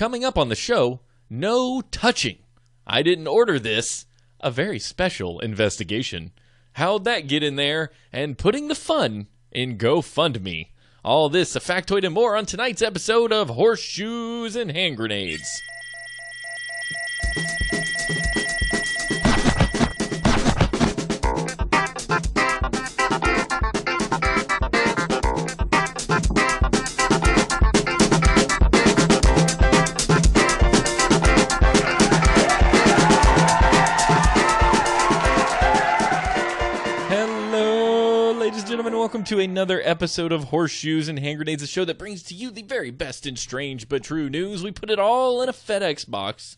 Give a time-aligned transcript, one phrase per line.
[0.00, 2.38] Coming up on the show, no touching.
[2.86, 4.06] I didn't order this.
[4.40, 6.32] A very special investigation.
[6.72, 7.90] How'd that get in there?
[8.10, 10.68] And putting the fun in GoFundMe.
[11.04, 15.60] All this, a factoid, and more on tonight's episode of Horseshoes and Hand Grenades.
[39.30, 42.62] To another episode of Horseshoes and Hand Grenades, a show that brings to you the
[42.62, 44.64] very best in strange but true news.
[44.64, 46.56] We put it all in a FedEx box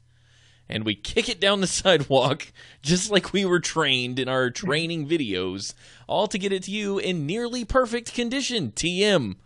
[0.71, 5.07] and we kick it down the sidewalk just like we were trained in our training
[5.07, 5.75] videos,
[6.09, 8.73] all to get it to you in nearly perfect condition.
[8.73, 9.37] TM.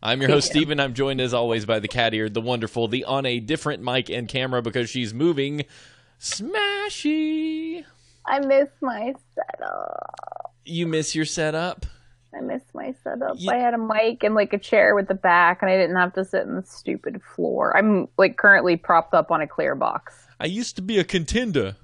[0.00, 0.52] I'm your host.
[0.52, 0.78] Steven.
[0.78, 4.08] I'm joined as always by the cat eared, the wonderful, the on a different mic
[4.08, 5.64] and camera because she's moving.
[6.20, 7.84] Smashy.
[8.24, 10.54] I miss my setup.
[10.64, 11.84] You miss your setup?
[12.34, 13.36] I miss my setup.
[13.38, 15.96] You- I had a mic and like a chair with the back, and I didn't
[15.96, 17.76] have to sit in the stupid floor.
[17.76, 20.14] I'm like currently propped up on a clear box.
[20.40, 21.76] I used to be a contender.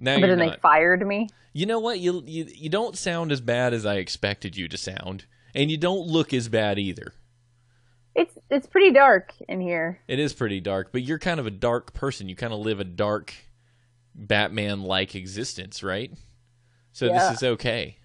[0.00, 0.56] Now but you're then not.
[0.56, 1.28] they fired me.
[1.52, 2.00] You know what?
[2.00, 5.76] You, you you don't sound as bad as I expected you to sound, and you
[5.76, 7.12] don't look as bad either.
[8.14, 10.00] It's it's pretty dark in here.
[10.08, 12.28] It is pretty dark, but you're kind of a dark person.
[12.28, 13.32] You kind of live a dark
[14.14, 16.10] Batman-like existence, right?
[16.92, 17.28] So Yeah.
[17.30, 17.96] this is okay.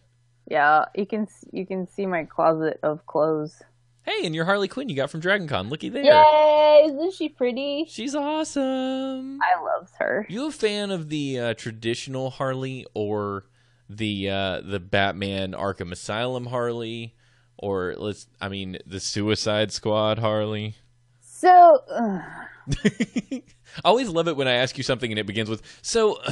[0.49, 3.61] Yeah, you can you can see my closet of clothes.
[4.03, 5.69] Hey, and your Harley Quinn you got from Dragon Con.
[5.69, 6.03] Looky there.
[6.03, 6.83] Yay!
[6.85, 7.85] Isn't she pretty?
[7.89, 9.39] She's awesome.
[9.41, 10.25] I love her.
[10.29, 13.43] You a fan of the uh, traditional Harley or
[13.89, 17.15] the uh, the Batman Arkham Asylum Harley,
[17.57, 20.75] or let's I mean the Suicide Squad Harley?
[21.19, 22.21] So, ugh.
[22.85, 23.43] I
[23.83, 26.21] always love it when I ask you something and it begins with so.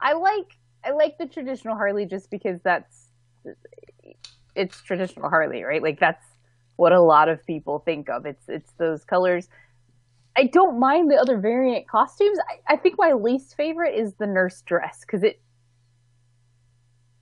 [0.00, 3.08] I like I like the traditional Harley just because that's
[4.54, 5.82] it's traditional Harley, right?
[5.82, 6.24] Like that's
[6.76, 8.26] what a lot of people think of.
[8.26, 9.48] It's it's those colors.
[10.36, 12.38] I don't mind the other variant costumes.
[12.38, 15.40] I, I think my least favorite is the nurse dress because it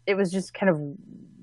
[0.07, 0.79] it was just kind of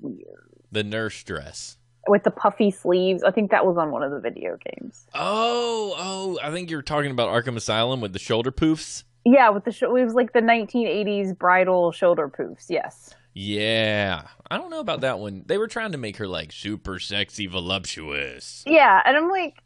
[0.00, 1.76] weird the nurse dress.
[2.08, 3.22] with the puffy sleeves.
[3.22, 5.06] I think that was on one of the video games.
[5.14, 6.38] Oh, oh!
[6.42, 9.04] I think you're talking about Arkham Asylum with the shoulder poofs.
[9.24, 12.66] Yeah, with the sho it was like the 1980s bridal shoulder poofs.
[12.68, 13.14] Yes.
[13.32, 15.42] Yeah, I don't know about that one.
[15.46, 18.62] They were trying to make her like super sexy, voluptuous.
[18.66, 19.56] Yeah, and I'm like,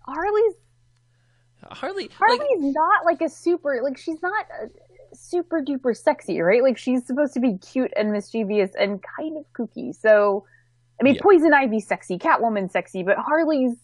[0.00, 0.54] Harley's
[1.70, 4.66] Harley, Harley's like, not like a super like she's not uh,
[5.12, 6.62] super duper sexy, right?
[6.62, 9.94] Like she's supposed to be cute and mischievous and kind of kooky.
[9.94, 10.46] So,
[11.00, 11.22] I mean, Yeah.
[11.22, 13.76] Poison Ivy's sexy, Catwoman's sexy, but Harley's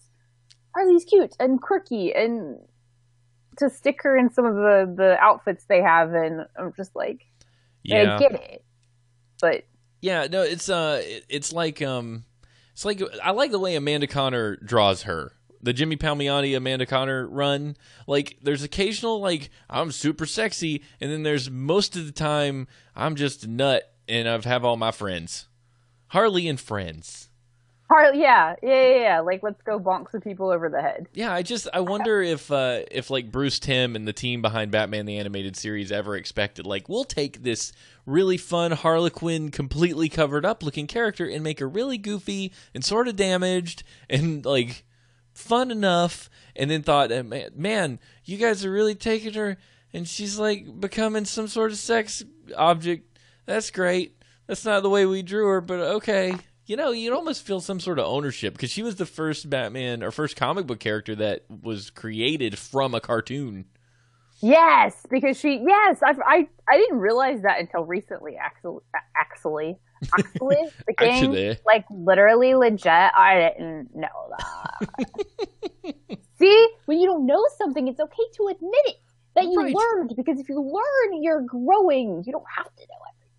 [0.74, 2.58] Harley's cute and quirky, and
[3.58, 7.26] to stick her in some of the the outfits they have, and I'm just like,
[7.82, 8.64] yeah, I get it,
[9.40, 9.64] but
[10.00, 12.24] Yeah, no, it's uh, it- it's like um,
[12.72, 15.32] it's like I like the way Amanda Conner draws her.
[15.62, 17.76] The Jimmy Palmiotti Amanda Conner run,
[18.06, 23.14] like there's occasional like I'm super sexy, and then there's most of the time I'm
[23.16, 25.46] just a nut and I've have all my friends,
[26.08, 27.30] Harley and friends.
[27.90, 31.06] Harley, yeah, yeah, yeah, yeah, like let's go bonk some people over the head.
[31.12, 34.70] Yeah, I just I wonder if uh if like Bruce Timm and the team behind
[34.70, 37.72] Batman the animated series ever expected like we'll take this
[38.06, 43.08] really fun Harlequin completely covered up looking character and make her really goofy and sort
[43.08, 44.84] of damaged and like
[45.32, 47.10] fun enough and then thought
[47.56, 49.58] man you guys are really taking her
[49.94, 52.22] and she's like becoming some sort of sex
[52.56, 53.18] object.
[53.46, 54.20] That's great.
[54.46, 56.34] That's not the way we drew her, but okay.
[56.66, 60.02] You know, you'd almost feel some sort of ownership because she was the first Batman
[60.02, 63.66] or first comic book character that was created from a cartoon.
[64.40, 65.62] Yes, because she.
[65.66, 68.36] Yes, I I I didn't realize that until recently.
[68.36, 68.80] Actually,
[69.16, 69.76] actually,
[70.18, 71.58] actually, the game, Actually.
[71.66, 72.86] like literally legit.
[72.88, 75.06] I didn't know that.
[76.38, 78.96] See, when you don't know something, it's okay to admit it
[79.36, 79.74] that you Right.
[79.74, 82.22] learned because if you learn, you're growing.
[82.26, 83.30] You don't have to know everything.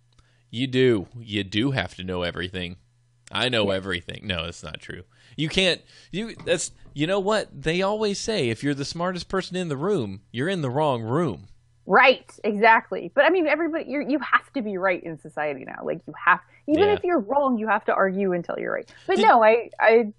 [0.50, 1.06] You do.
[1.20, 2.76] You do have to know everything.
[3.32, 4.22] I know everything.
[4.24, 5.02] No, that's not true.
[5.36, 5.80] You can't
[6.12, 7.48] you that's you know what?
[7.52, 11.02] They always say if you're the smartest person in the room, you're in the wrong
[11.02, 11.48] room.
[11.88, 13.12] Right, exactly.
[13.14, 15.84] But I mean, everybody, you you have to be right in society now.
[15.84, 16.94] Like you have, even Yeah.
[16.94, 18.90] if you're wrong, you have to argue until you're right.
[19.06, 20.12] But Did- no, I I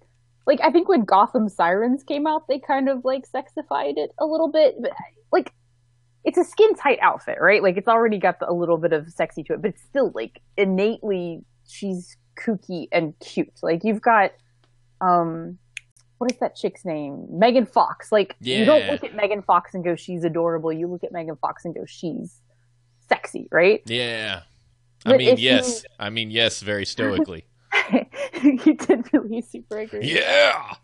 [0.46, 4.24] like I think when Gotham Sirens came out, they kind of like sexified it a
[4.24, 4.76] little bit.
[4.80, 4.92] But
[5.32, 5.52] like,
[6.24, 7.62] it's a skin tight outfit, right?
[7.62, 10.10] Like it's already got the, a little bit of sexy to it, but it's still
[10.14, 13.52] like innately she's kooky and cute.
[13.62, 14.32] Like you've got,
[15.00, 15.58] um,
[16.18, 17.26] what is that chick's name?
[17.30, 18.10] Megan Fox.
[18.12, 20.72] Like you don't look at Megan Fox and go, she's adorable.
[20.72, 22.40] You look at Megan Fox and go, she's
[23.08, 23.82] sexy, right?
[23.86, 24.42] Yeah.
[25.06, 25.84] I But mean, you- yes.
[25.98, 27.44] I mean, yes, very stoically.
[28.42, 30.12] you did really super agree.
[30.12, 30.74] yeah.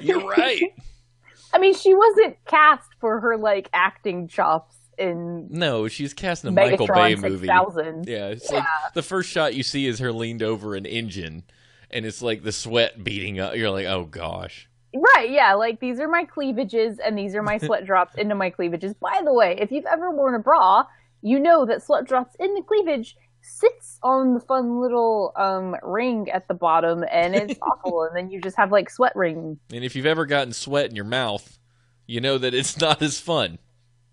[0.00, 0.60] You're right.
[1.52, 6.52] I mean, she wasn't cast for her like acting chops in No, she's casting a
[6.52, 7.46] Michael Bay movie.
[7.46, 8.06] 6000.
[8.06, 8.64] Yeah, it's like
[8.94, 11.44] the first shot you see is her leaned over an engine,
[11.90, 13.56] and it's like the sweat beating up.
[13.56, 14.68] You're like, oh gosh.
[14.94, 18.50] Right, yeah, like these are my cleavages and these are my sweat drops into my
[18.50, 18.94] cleavages.
[18.94, 20.84] By the way, if you've ever worn a bra,
[21.22, 26.28] you know that sweat drops in the cleavage sits on the fun little um ring
[26.30, 29.58] at the bottom and it's awful and then you just have like sweat ring.
[29.72, 31.58] And if you've ever gotten sweat in your mouth,
[32.06, 33.58] you know that it's not as fun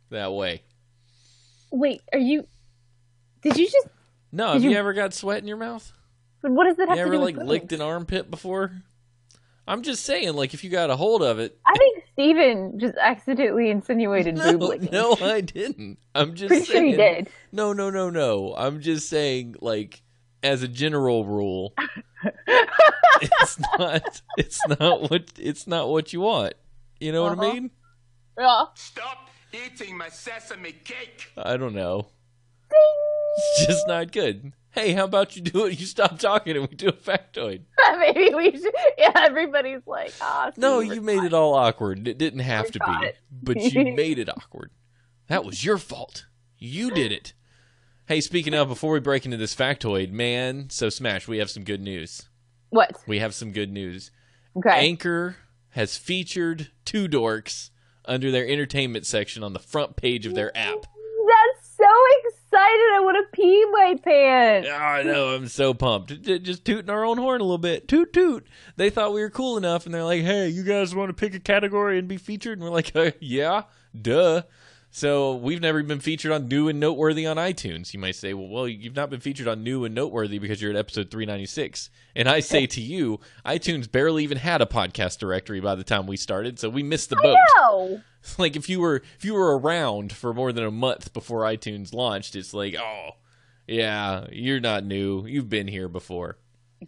[0.10, 0.62] that way.
[1.72, 2.48] Wait, are you
[3.42, 3.88] Did you just
[4.32, 5.92] No, Did have you, you- ever got sweat in your mouth?
[6.42, 8.72] what does that You have to ever do like with licked an armpit before?
[9.70, 11.58] I'm just saying, like if you got a hold of it.
[11.68, 14.90] I think Steven just accidentally insinuated boob No, licking.
[14.92, 15.98] no, I didn't.
[16.16, 17.28] I'm just Pretty sure he did.
[17.52, 18.56] No, no, no, no.
[18.56, 20.02] I'm just saying, like,
[20.42, 21.74] as a general rule,
[23.22, 24.22] it's not.
[24.38, 25.32] It's not what.
[25.38, 26.54] It's not what you want.
[27.02, 27.54] You know what I Uh-huh.
[27.54, 27.72] mean?
[28.40, 28.64] yeah.
[28.76, 31.32] Stop eating my sesame cake!
[31.38, 32.08] I don't know.
[32.70, 34.54] It's just not good.
[34.72, 35.80] Hey, how about you do it?
[35.80, 37.62] You stop talking and we do a factoid.
[37.98, 38.74] Maybe we should.
[38.98, 40.52] Yeah, everybody's like, ah.
[40.58, 42.08] No, you we're made it all awkward.
[42.08, 44.72] It didn't have We to got be, but you made it awkward.
[45.28, 46.28] That was your fault.
[46.58, 47.34] You did it.
[48.08, 51.64] Hey, speaking of, before we break into this factoid, man, so Smash, we have some
[51.64, 52.30] good news.
[52.70, 52.92] What?
[53.08, 54.12] We have some good news.
[54.58, 54.88] Okay.
[54.88, 55.38] Anchor
[55.70, 57.70] has featured Two Dorks
[58.08, 60.82] under their entertainment section on the front page of their app.
[60.82, 61.86] That's so
[62.26, 62.94] excited.
[62.94, 64.68] I want to pee my pants.
[64.72, 65.36] Oh, I know.
[65.36, 66.22] I'm so pumped.
[66.22, 67.88] Just tooting our own horn a little bit.
[67.88, 68.48] Toot toot.
[68.78, 71.34] They thought we were cool enough, and they're like, "Hey, you guys want to pick
[71.36, 73.64] a category and be featured?" And we're like, uh, "Yeah,
[74.00, 74.44] duh."
[74.90, 77.94] So we've never been featured on new and noteworthy on iTunes.
[77.94, 80.72] You might say, "Well, well, you've not been featured on new and noteworthy because you're
[80.72, 85.60] at episode 396." And I say to you, iTunes barely even had a podcast directory
[85.60, 87.38] by the time we started, so we missed the boat.
[87.58, 88.02] No.
[88.38, 91.94] like if you were if you were around for more than a month before iTunes
[91.94, 93.12] launched, it's like, oh,
[93.68, 95.26] yeah, you're not new.
[95.26, 96.38] You've been here before.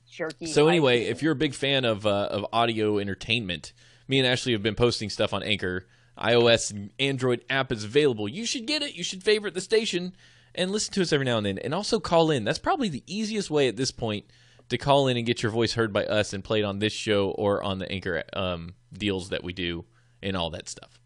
[0.10, 0.46] Jerky.
[0.46, 1.12] So anyway, white.
[1.12, 3.74] if you're a big fan of uh, of audio entertainment,
[4.08, 5.86] me and Ashley have been posting stuff on Anchor.
[6.20, 8.28] iOS and Android app is available.
[8.28, 8.96] You should get it.
[8.96, 10.16] You should favorite the station
[10.56, 12.44] and listen to us every now and then, and also call in.
[12.44, 14.26] That's probably the easiest way at this point
[14.70, 17.32] to call in and get your voice heard by us and played on this show
[17.32, 19.86] or on the Anchor um, deals that we do
[20.22, 21.00] and all that stuff.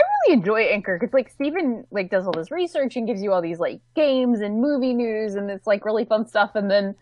[0.00, 3.32] I really enjoy Anchor because like Steven like does all this research and gives you
[3.32, 6.94] all these like games and movie news and it's like really fun stuff and then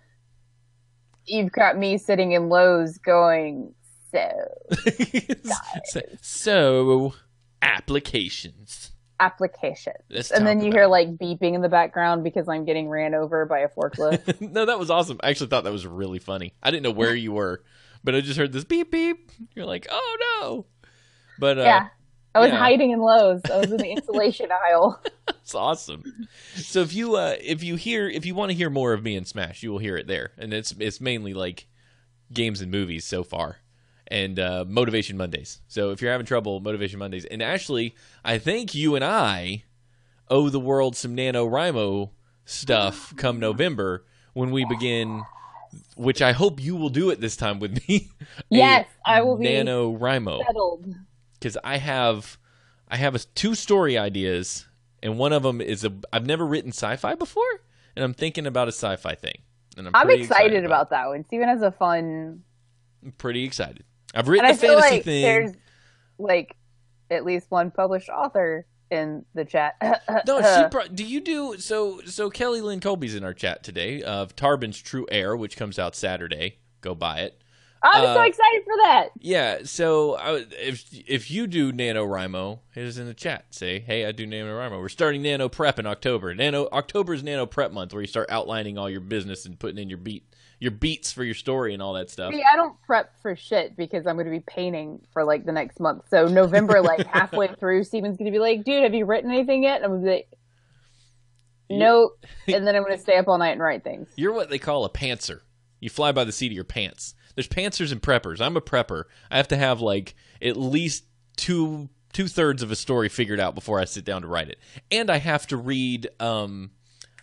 [1.26, 3.74] you've got me sitting in Lowe's going
[4.12, 4.30] so
[5.84, 7.14] so, so,
[7.66, 8.92] applications.
[9.18, 9.96] Applications.
[10.10, 10.88] Let's and then you hear it.
[10.88, 14.40] like beeping in the background because I'm getting ran over by a forklift.
[14.52, 15.18] no, that was awesome.
[15.22, 16.54] I actually thought that was really funny.
[16.62, 17.62] I didn't know where you were,
[18.04, 19.30] but I just heard this beep beep.
[19.54, 20.66] You're like, oh no.
[21.38, 21.88] But uh, yeah.
[22.34, 22.58] I was yeah.
[22.58, 23.40] hiding in Lowe's.
[23.50, 25.02] I was in the insulation aisle.
[25.28, 26.28] it's awesome.
[26.56, 29.16] So if you uh, if you hear if you want to hear more of me
[29.16, 31.66] and Smash, you will hear it there, and it's it's mainly like
[32.30, 33.56] games and movies so far,
[34.08, 35.60] and uh, Motivation Mondays.
[35.68, 39.64] So if you're having trouble, Motivation Mondays, and actually, I think you and I
[40.28, 42.10] owe the world some NaNoWriMo
[42.44, 45.22] stuff come November when we begin.
[45.96, 48.08] Which I hope you will do it this time with me.
[48.48, 50.94] Yes, I will be NaNoWriMo settled.
[51.34, 52.38] because I have
[52.88, 54.66] I have a, two story ideas,
[55.02, 57.42] and one of them is a I've never written sci-fi before,
[57.94, 59.38] and I'm thinking about a sci-fi thing.
[59.76, 60.88] And I'm, I'm pretty excited about.
[60.88, 61.24] about that one.
[61.26, 62.42] Steven has a fun.
[63.04, 63.84] I'm pretty excited.
[64.16, 65.22] I've and written I a feel fantasy like thing.
[65.22, 65.52] there's
[66.18, 66.56] like
[67.10, 69.76] at least one published author in the chat.
[70.26, 72.00] No, she pro- do you do so?
[72.06, 75.94] So Kelly Lynn Colby's in our chat today of Tarbin's True Heir, which comes out
[75.94, 76.58] Saturday.
[76.80, 77.40] Go buy it.
[77.82, 79.08] I'm so uh, excited for that.
[79.20, 83.46] Yeah, so uh, if if you do NaNoWriMo, hit us in the chat.
[83.50, 84.80] Say, hey, I do NaNoWriMo.
[84.80, 86.34] We're starting Nano Prep in October.
[86.34, 89.78] Nano October is Nano Prep month, where you start outlining all your business and putting
[89.78, 90.24] in your beat
[90.58, 92.32] your beats for your story and all that stuff.
[92.32, 95.52] See, I don't prep for shit because I'm going to be painting for like the
[95.52, 96.04] next month.
[96.08, 99.62] So November, like halfway through, Steven's going to be like, "Dude, have you written anything
[99.62, 100.28] yet?" And I'm going to be like,
[101.70, 104.08] "Nope." and then I'm going to stay up all night and write things.
[104.16, 105.40] You're what they call a pantser.
[105.80, 107.14] You fly by the seat of your pants.
[107.34, 108.40] There's pantsers and preppers.
[108.40, 109.04] I'm a prepper.
[109.30, 111.04] I have to have like at least
[111.36, 114.58] two two thirds of a story figured out before I sit down to write it,
[114.90, 116.08] and I have to read.
[116.18, 116.70] Um,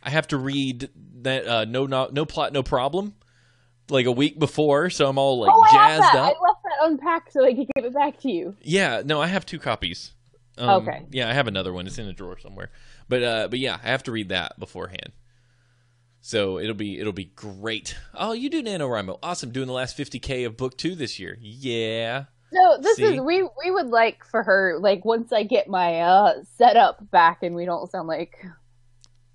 [0.03, 0.89] I have to read
[1.23, 3.15] that uh, no no no plot no problem
[3.89, 6.15] like a week before, so I'm all like oh, I jazzed that.
[6.15, 6.37] up.
[6.37, 8.55] I left that unpacked so I can give it back to you?
[8.61, 10.13] Yeah, no, I have two copies.
[10.57, 11.05] Um, Okay.
[11.11, 11.87] Yeah, I have another one.
[11.87, 12.69] It's in a drawer somewhere.
[13.09, 15.11] But uh, but yeah, I have to read that beforehand.
[16.21, 17.97] So it'll be it'll be great.
[18.13, 19.19] Oh, you do NaNoWriMo.
[19.21, 19.51] Awesome.
[19.51, 21.37] Doing the last 50k of book 2 this year.
[21.41, 22.25] Yeah.
[22.53, 23.03] So this See?
[23.05, 27.39] is we we would like for her like once I get my uh setup back
[27.41, 28.37] and we don't sound like,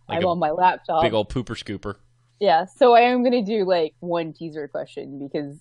[0.09, 1.03] Like I'm on my laptop.
[1.03, 1.97] Big old pooper scooper.
[2.41, 5.59] Yeah, so I am gonna do like one teaser question because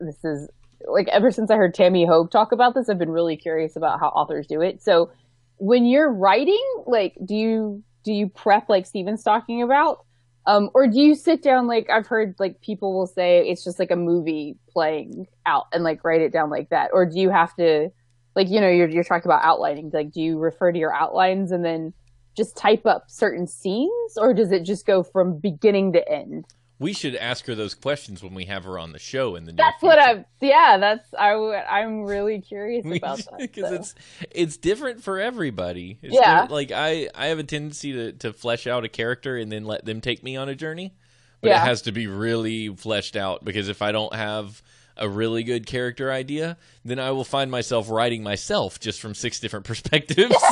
[0.00, 0.48] this is
[0.86, 3.98] like ever since I heard Tammy Hogue talk about this, I've been really curious about
[3.98, 4.82] how authors do it.
[4.82, 5.10] So
[5.56, 10.04] when you're writing, like, do you do you prep like Steven's talking about,
[10.46, 13.78] um, or do you sit down like I've heard like people will say it's just
[13.78, 17.30] like a movie playing out and like write it down like that, or do you
[17.30, 17.88] have to
[18.36, 21.52] like you know you're you're talking about outlining, like do you refer to your outlines
[21.52, 21.92] and then
[22.38, 26.46] just type up certain scenes, or does it just go from beginning to end?
[26.80, 29.52] We should ask her those questions when we have her on the show in the
[29.52, 29.98] That's what.
[30.00, 30.24] I'm.
[30.40, 31.32] Yeah, that's I
[31.68, 33.34] I'm really curious about that.
[33.38, 33.74] because so.
[33.74, 33.94] it's
[34.30, 35.98] it's different for everybody.
[36.00, 36.46] It's Yeah.
[36.48, 39.84] like I I have a tendency to to flesh out a character and then let
[39.84, 40.94] them take me on a journey,
[41.40, 44.62] but it has to be really fleshed out because if I don't have
[44.96, 49.40] a really good character idea, then I will find myself writing myself just from six
[49.40, 50.34] different perspectives.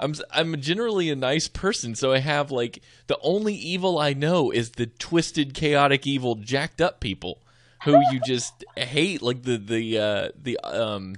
[0.00, 4.50] I'm I'm generally a nice person, so I have like the only evil I know
[4.50, 7.42] is the twisted, chaotic, evil, jacked up people
[7.84, 11.16] who you just hate, like the the uh, the um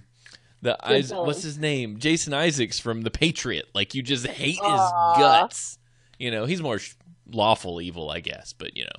[0.61, 3.69] the Is- what's his name, Jason Isaacs from The Patriot.
[3.75, 5.19] Like you just hate his Aw.
[5.19, 5.79] guts.
[6.19, 6.95] You know, he's more sh-
[7.31, 8.91] lawful evil, I guess, but you know.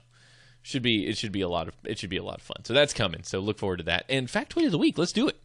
[0.66, 2.64] Should be it should be a lot of it should be a lot of fun.
[2.64, 3.24] So that's coming.
[3.24, 4.06] So look forward to that.
[4.08, 5.36] And factoid of the week, let's do it.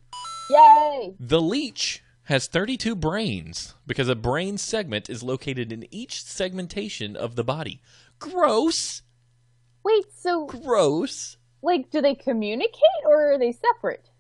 [0.49, 1.15] Yay!
[1.19, 7.37] The leech has 32 brains because a brain segment is located in each segmentation of
[7.37, 7.81] the body.
[8.19, 9.01] Gross.
[9.83, 11.39] Wait, so Gross.
[11.63, 14.11] like, do they communicate or are they separate?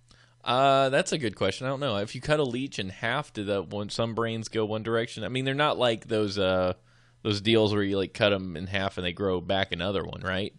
[0.42, 1.66] Uh, that's a good question.
[1.66, 1.98] I don't know.
[1.98, 5.22] If you cut a leech in half, do the one some brains go one direction?
[5.22, 6.72] I mean, they're not like those uh
[7.22, 10.22] those deals where you like cut them in half and they grow back another one,
[10.22, 10.54] right?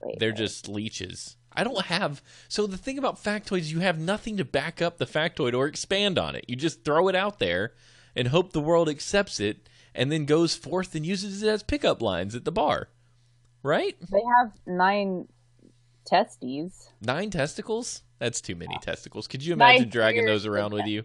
[0.00, 1.36] Wait, They're just leeches.
[1.54, 2.22] I don't have.
[2.48, 6.18] So the thing about factoids, you have nothing to back up the factoid or expand
[6.18, 6.44] on it.
[6.48, 7.72] You just throw it out there
[8.16, 12.02] and hope the world accepts it, and then goes forth and uses it as pickup
[12.02, 12.88] lines at the bar.
[13.62, 13.96] Right?
[14.10, 15.28] they have nine
[16.04, 16.88] testes.
[17.00, 18.02] Nine testicles?
[18.18, 19.26] That's too many testicles.
[19.26, 21.04] Could you Nine imagine dragging those around with you?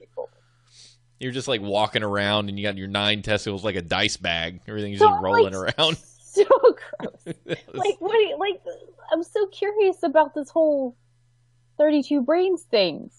[1.19, 4.61] You're just like walking around and you got your nine testicles like a dice bag.
[4.67, 5.97] Everything's So, just rolling like, around.
[6.37, 6.45] So
[6.99, 7.35] gross.
[7.73, 8.13] like, what?
[8.13, 8.61] You, like,
[9.11, 10.95] I'm so curious about this whole
[11.77, 13.13] thirty-two brains things.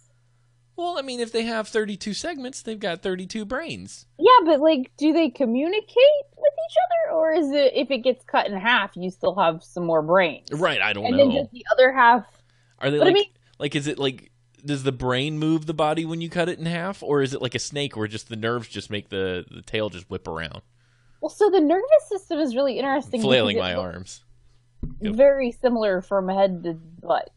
[0.77, 4.07] well, I mean, if they have 32 segments, they've got 32 brains.
[4.19, 6.77] Yeah, but like, do they communicate with each
[7.11, 10.03] other, or is it if it gets cut in half, you still have some more
[10.03, 11.27] brains, Right, I don't and know.
[11.29, 12.25] then does the other half?
[12.79, 13.25] Are they But I mean-
[13.59, 14.31] like is it like
[14.65, 17.41] does the brain move the body when you cut it in half or is it
[17.43, 20.63] like a snake where just the nerves just make the the tail just whip around?
[21.21, 23.21] Well, so the nervous system is really interesting.
[23.21, 24.23] Flailing my arms.
[25.01, 27.31] Very similar from head to butt.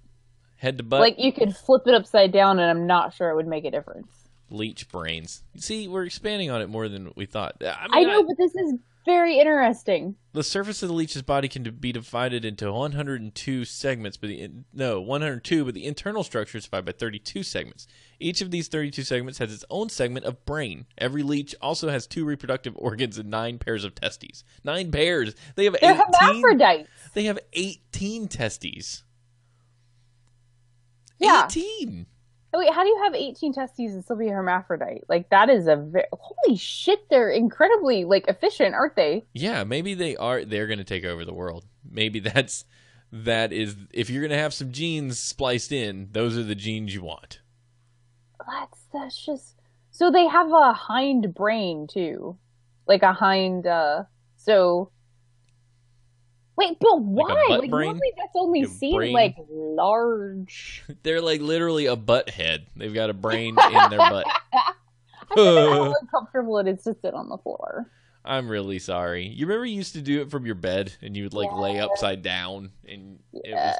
[0.57, 3.35] Head to butt like you could flip it upside down, and I'm not sure it
[3.35, 4.07] would make a difference.
[4.51, 5.43] leech brains.
[5.57, 7.55] See, we're expanding on it more than we thought.
[7.61, 10.15] I, I mean, know, but this is very interesting.
[10.33, 15.01] the surface of the leech's body can be divided into 102 segments, but the no
[15.01, 17.87] 102, but the internal structure is divided by 32 segments.
[18.19, 20.85] Each of these 32 segments has its own segment of brain.
[20.97, 24.43] Every leech also has two reproductive organs and nine pairs of testes.
[24.63, 25.33] Nine pairs.
[25.55, 26.03] They have They're 18.
[26.19, 26.89] hermaphrodites.
[27.13, 29.03] They have 18 testes.
[31.19, 31.45] Yeah.
[31.45, 32.05] 18.
[32.53, 35.03] Oh, Wait, how do you have 18 testes and still be a hermaphrodite?
[35.07, 37.09] Like that is a ve- holy shit.
[37.09, 39.25] They're incredibly like efficient, aren't they?
[39.33, 41.65] Yeah, maybe they are they're going to take over the world.
[41.89, 42.65] Maybe that's
[43.11, 46.93] that is if you're going to have some genes spliced in, those are the genes
[46.93, 47.39] you want.
[48.45, 49.55] That's that's just
[49.91, 52.37] so they have a hind brain too,
[52.87, 53.65] like a hind.
[53.67, 54.03] uh
[54.35, 54.91] So
[56.69, 57.45] wait, but why?
[57.49, 57.85] Like, brain?
[57.89, 59.13] normally that's only seen brain?
[59.13, 60.83] like large.
[61.03, 62.67] They're like literally a butt head.
[62.75, 64.25] They've got a brain in their butt.
[64.53, 64.73] I
[65.27, 65.37] forget
[65.73, 67.89] how uncomfortable it is to sit on the floor.
[68.23, 69.25] I'm really sorry.
[69.27, 71.79] You remember you used to do it from your bed and you would like lay
[71.79, 73.65] upside down and it Yeah.
[73.67, 73.75] was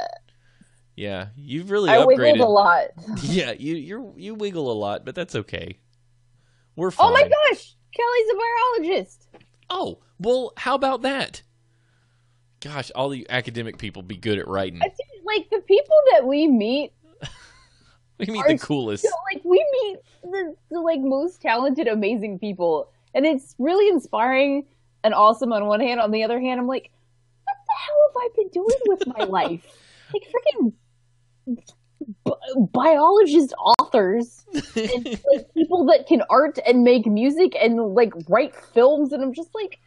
[0.95, 2.17] Yeah, you've really I upgraded.
[2.33, 2.87] wiggled a lot.
[3.21, 5.77] Yeah, you you you wiggle a lot, but that's okay.
[6.75, 7.07] We're fine.
[7.09, 8.37] Oh my gosh, Kelly's a
[8.87, 9.27] biologist.
[9.69, 11.43] Oh, well, how about that?
[12.61, 14.81] Gosh, all the academic people be good at writing.
[14.81, 16.93] I think, like the people that we meet
[18.19, 19.03] We meet the coolest.
[19.03, 24.65] So, like we meet the, the like most talented, amazing people, and it's really inspiring
[25.03, 25.99] and awesome on one hand.
[25.99, 26.91] On the other hand, I'm like,
[27.45, 29.65] what the hell have I been doing with my life?
[30.13, 30.73] Like freaking
[32.25, 38.55] b- biologist authors and like, people that can art and make music and like write
[38.55, 39.79] films, and I'm just like,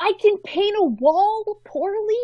[0.00, 2.14] I can paint a wall poorly.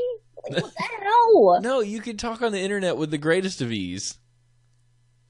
[0.49, 1.61] Like, what the hell?
[1.61, 4.19] No, you can talk on the internet with the greatest of ease.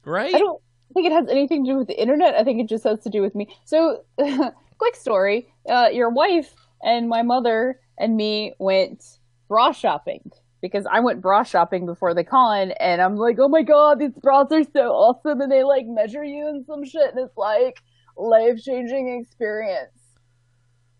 [0.05, 0.33] Right?
[0.33, 0.61] I don't
[0.93, 2.35] think it has anything to do with the internet.
[2.35, 3.53] I think it just has to do with me.
[3.65, 4.05] So,
[4.77, 9.03] quick story: uh, your wife and my mother and me went
[9.49, 13.63] bra shopping because I went bra shopping before the con, and I'm like, oh my
[13.63, 17.19] god, these bras are so awesome, and they like measure you and some shit, and
[17.19, 17.81] it's like
[18.15, 19.96] life changing experience.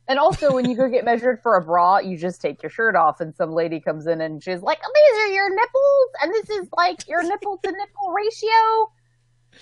[0.10, 2.96] And also, when you go get measured for a bra, you just take your shirt
[2.96, 6.50] off, and some lady comes in and she's like, "These are your nipples, and this
[6.50, 8.92] is like your nipple to nipple ratio."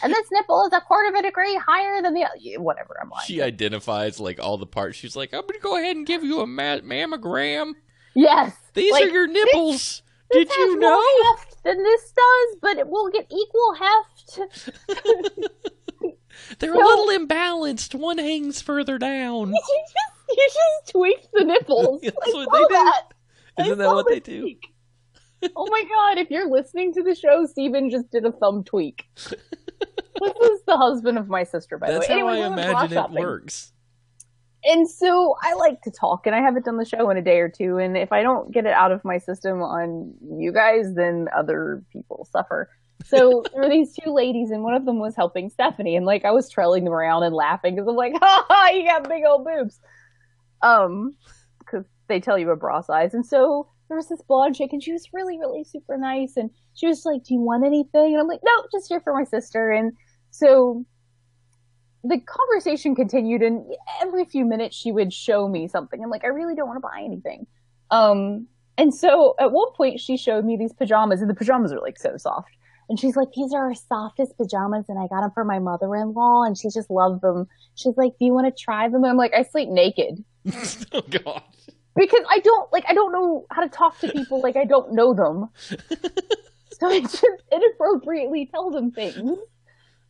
[0.03, 2.61] and this nipple is a quarter of a degree higher than the other.
[2.61, 3.25] Whatever, I'm like.
[3.25, 4.97] She identifies like all the parts.
[4.97, 7.73] She's like, I'm gonna go ahead and give you a ma- mammogram.
[8.13, 8.55] Yes.
[8.73, 10.01] These like, are your nipples.
[10.31, 10.89] This Did you has know?
[10.89, 14.39] more heft than this does, but it will get equal heft.
[16.59, 17.95] They're a little imbalanced.
[17.95, 19.53] One hangs further down.
[20.29, 22.01] you just tweaked the nipples.
[22.03, 22.67] That's I what they do.
[22.69, 23.03] that.
[23.59, 24.55] Isn't that what the they do?
[25.55, 26.17] oh my god!
[26.17, 29.05] If you're listening to the show, Steven just did a thumb tweak.
[29.15, 32.19] this is the husband of my sister, by That's the way.
[32.19, 33.17] how Anyway, I we went bra imagine it shopping.
[33.23, 33.71] works.
[34.63, 37.39] and so I like to talk, and I haven't done the show in a day
[37.39, 37.77] or two.
[37.77, 41.83] And if I don't get it out of my system on you guys, then other
[41.91, 42.69] people suffer.
[43.05, 46.25] So there were these two ladies, and one of them was helping Stephanie, and like
[46.25, 49.23] I was trailing them around and laughing because I'm like, "Ha ha, you got big
[49.27, 49.79] old boobs,"
[50.65, 51.15] um,
[51.59, 53.13] because they tell you a bra size.
[53.13, 56.49] And so there was this blonde chick, and she was really, really super nice, and
[56.73, 59.23] she was like, "Do you want anything?" And I'm like, "No, just here for my
[59.23, 59.93] sister." And
[60.31, 60.85] so
[62.03, 63.65] the conversation continued and
[64.01, 66.87] every few minutes she would show me something i'm like i really don't want to
[66.87, 67.47] buy anything
[67.89, 71.79] um and so at one point she showed me these pajamas and the pajamas are
[71.79, 72.51] like so soft
[72.89, 76.43] and she's like these are our softest pajamas and i got them for my mother-in-law
[76.43, 79.17] and she just loved them she's like do you want to try them and i'm
[79.17, 80.23] like i sleep naked
[80.93, 81.43] oh god.
[81.95, 84.93] because i don't like i don't know how to talk to people like i don't
[84.93, 85.49] know them
[86.79, 89.37] so i just inappropriately tell them things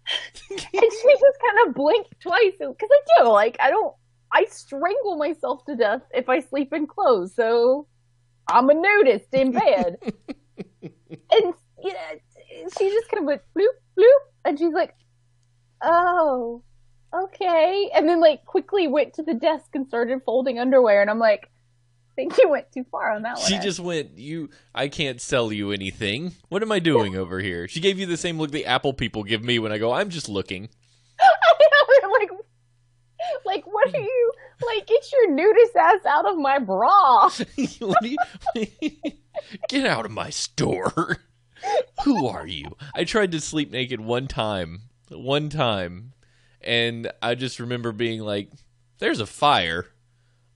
[0.51, 3.95] and she just kind of blinked twice because I do like I don't
[4.31, 7.87] I strangle myself to death if I sleep in clothes, so
[8.47, 9.97] I'm a nudist in bed.
[10.81, 13.67] and you know, she just kind of went bloop
[13.97, 14.93] bloop, and she's like,
[15.81, 16.63] "Oh,
[17.23, 21.19] okay," and then like quickly went to the desk and started folding underwear, and I'm
[21.19, 21.49] like,
[22.11, 25.21] "I think you went too far on that one." She just went, "You, I can't
[25.21, 26.33] sell you anything.
[26.49, 29.23] What am I doing over here?" She gave you the same look the Apple people
[29.23, 30.69] give me when I go, "I'm just looking."
[32.03, 32.29] I'm like,
[33.45, 34.31] like what are you
[34.65, 34.87] like?
[34.87, 37.29] Get your nudist ass out of my bra.
[37.55, 37.93] you,
[39.69, 41.17] get out of my store.
[42.03, 42.75] Who are you?
[42.93, 46.13] I tried to sleep naked one time, one time,
[46.65, 48.49] and I just remember being like,
[48.99, 49.85] "There's a fire.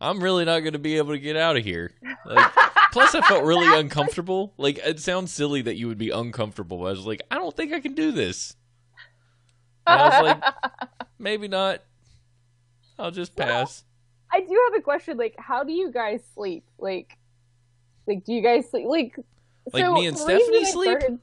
[0.01, 1.91] I'm really not going to be able to get out of here."
[2.25, 2.51] Like,
[2.91, 4.53] plus, I felt really uncomfortable.
[4.57, 6.85] Like, it sounds silly that you would be uncomfortable.
[6.85, 8.55] I was like, "I don't think I can do this."
[9.87, 10.53] And I was like,
[11.19, 11.81] "Maybe not.
[12.97, 13.83] I'll just pass."
[14.31, 15.17] I do have a question.
[15.17, 16.63] Like, how do you guys sleep?
[16.77, 17.17] Like,
[18.05, 18.85] like do you guys sleep?
[18.87, 19.15] Like,
[19.73, 20.89] Like so me and Stephanie sleep?
[20.99, 21.19] started-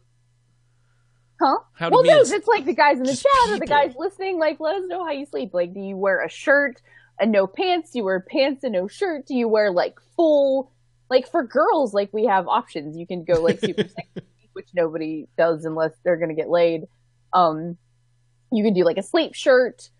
[1.40, 1.58] Huh?
[1.74, 4.38] How well, no, it's like the guys in the chat or the guys listening.
[4.38, 5.52] Like, let us know how you sleep.
[5.52, 6.80] Like, do you wear a shirt
[7.20, 7.90] and no pants?
[7.90, 9.26] Do you wear pants and no shirt?
[9.26, 10.72] Do you wear like full?
[11.08, 12.96] Like for girls, like we have options.
[12.96, 16.84] You can go like super sexy, which nobody does unless they're gonna get laid.
[17.32, 17.76] Um,
[18.50, 19.90] you can do like a sleep shirt.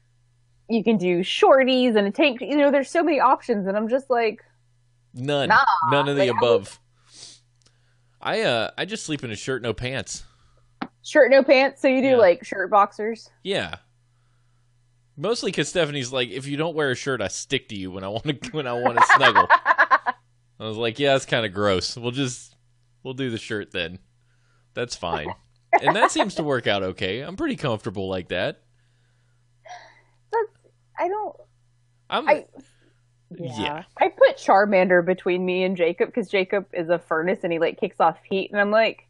[0.68, 2.40] You can do shorties and a tank.
[2.40, 4.42] You know, there's so many options, and I'm just like,
[5.16, 5.49] None.
[5.49, 6.81] Nah, None of the like, I above.
[8.20, 10.25] I uh I just sleep in a shirt, no pants.
[11.06, 11.80] Shirt no pants.
[11.80, 12.16] So you do Yeah.
[12.16, 13.30] like shirt boxers.
[13.42, 13.76] Yeah.
[15.16, 18.04] Mostly because Stephanie's like, if you don't wear a shirt, I stick to you when
[18.04, 19.46] I want to when I want to snuggle.
[19.50, 21.96] I was like, yeah, that's kind of gross.
[21.96, 22.54] We'll just
[23.02, 23.98] we'll do the shirt then.
[24.74, 25.28] That's fine.
[25.82, 27.20] And that seems to work out okay.
[27.20, 28.62] I'm pretty comfortable like that.
[30.32, 30.48] That's
[30.98, 31.36] I don't.
[32.10, 32.46] I'm I-
[33.30, 33.82] Yeah.
[33.98, 37.78] I put Charmander between me and Jacob because Jacob is a furnace and he like
[37.80, 39.02] kicks off heat, and I'm like.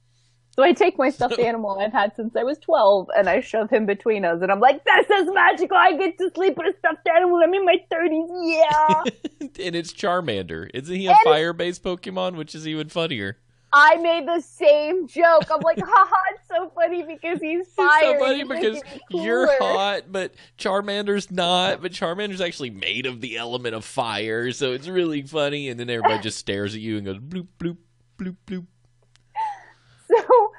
[0.56, 3.68] So I take my stuffed animal I've had since I was 12 and I shove
[3.68, 5.76] him between us and I'm like, this is magical.
[5.76, 7.40] I get to sleep with a stuffed animal.
[7.44, 8.28] I'm in my 30s.
[8.42, 9.02] Yeah.
[9.66, 10.70] and it's Charmander.
[10.72, 13.36] Isn't he a And- fire-based Pokemon, which is even funnier?
[13.70, 15.50] I made the same joke.
[15.50, 20.32] I'm like, haha, it's so funny because he's It's so funny because you're hot, but
[20.56, 21.82] Charmander's not.
[21.82, 25.68] But Charmander's actually made of the element of fire, so it's really funny.
[25.68, 27.76] And then everybody just stares at you and goes bloop bloop
[28.18, 28.66] bloop bloop.
[30.28, 30.52] So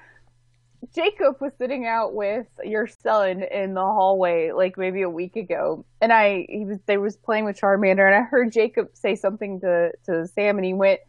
[0.93, 5.86] Jacob was sitting out with your son in the hallway like maybe a week ago,
[6.02, 9.60] and I he was they was playing with Charmander, and I heard Jacob say something
[9.62, 11.00] to to Sam, and he went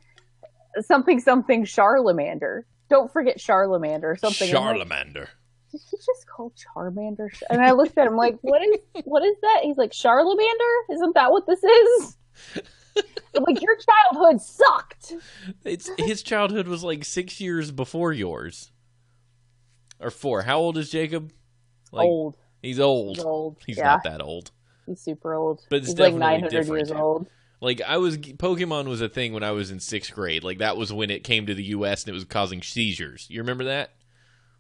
[0.80, 2.66] something something Charlemander.
[2.88, 4.48] Don't forget Charlemander something.
[4.48, 5.28] I'm like, Charlemander.
[5.70, 7.28] Did he just call Charmander?
[7.50, 9.60] And I looked at him like, what is what is that?
[9.62, 10.74] He's like Charlemander.
[10.92, 12.16] Isn't that what this is?
[13.34, 15.14] Like your childhood sucked.
[15.64, 18.72] It's his childhood was like six years before yours,
[20.00, 20.42] or four.
[20.42, 21.30] How old is Jacob?
[21.92, 22.36] Like, old.
[22.62, 23.16] He's old.
[23.16, 23.56] He's old.
[23.66, 24.50] He's yeah, not that old.
[24.86, 25.64] he's super old.
[25.70, 27.28] But it's he's like definitely 900 years old.
[27.60, 30.44] Like I was, Pokemon was a thing when I was in sixth grade.
[30.44, 32.04] Like that was when it came to the U.S.
[32.04, 33.26] and it was causing seizures.
[33.28, 33.90] You remember that?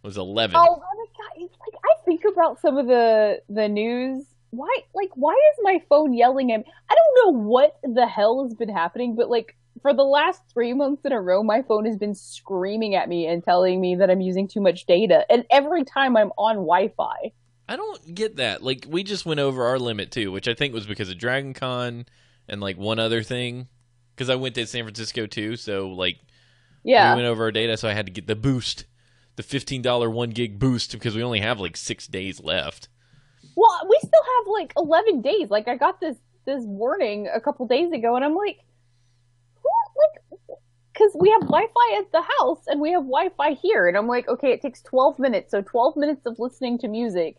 [0.02, 0.56] It was eleven.
[0.56, 1.44] Oh my god!
[1.44, 4.24] It's like I think about some of the the news.
[4.50, 6.72] Why, like, why is my phone yelling at me?
[6.90, 10.72] I don't know what the hell has been happening, but like for the last three
[10.72, 14.10] months in a row, my phone has been screaming at me and telling me that
[14.10, 15.24] I'm using too much data.
[15.30, 17.32] And every time I'm on Wi-Fi,
[17.68, 18.62] I don't get that.
[18.62, 21.54] Like we just went over our limit too, which I think was because of Dragon
[21.54, 22.06] Con
[22.48, 23.68] and like one other thing.
[24.14, 26.18] Because I went to San Francisco too, so like
[26.82, 28.84] yeah, we went over our data, so I had to get the boost,
[29.36, 32.88] the fifteen dollar one gig boost because we only have like six days left.
[33.58, 35.50] Well, we still have like 11 days.
[35.50, 36.16] Like I got this
[36.46, 38.60] this warning a couple days ago, and I'm like,
[39.56, 39.68] who
[39.98, 40.22] like?
[40.92, 44.28] Because we have Wi-Fi at the house and we have Wi-Fi here, and I'm like,
[44.28, 45.50] okay, it takes 12 minutes.
[45.50, 47.36] So 12 minutes of listening to music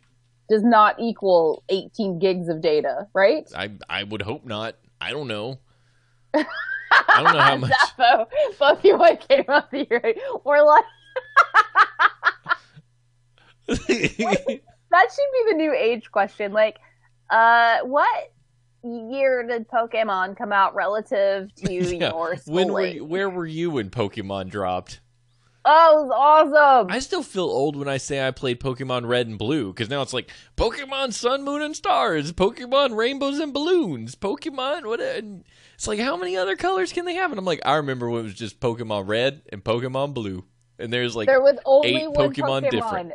[0.50, 3.48] does not equal 18 gigs of data, right?
[3.56, 4.76] I I would hope not.
[5.00, 5.60] I don't know.
[6.34, 6.44] I
[7.16, 7.72] don't know how much.
[7.96, 8.28] Zappo,
[8.60, 10.16] Pokemon came out the year.
[10.44, 10.84] We're like,
[14.92, 16.52] that should be the new age question.
[16.54, 16.78] Like,
[17.30, 18.32] uh, what
[18.84, 22.12] year did Pokemon come out relative to Yeah.
[22.12, 25.02] your when were you, where were you when Pokemon dropped?
[25.66, 26.92] Oh, it was awesome.
[26.92, 30.02] I still feel old when I say I played Pokemon Red and Blue because now
[30.02, 35.02] it's like Pokemon Sun, Moon, and Stars, Pokemon Rainbows and Balloons, Pokemon what?
[35.02, 35.44] And
[35.76, 37.32] it's like how many other colors can they have?
[37.32, 40.46] And I'm like, I remember when it was just Pokemon Red and Pokemon Blue,
[40.80, 42.72] and there's like there was only eight one Pokemon Pokemon.
[42.72, 43.12] different.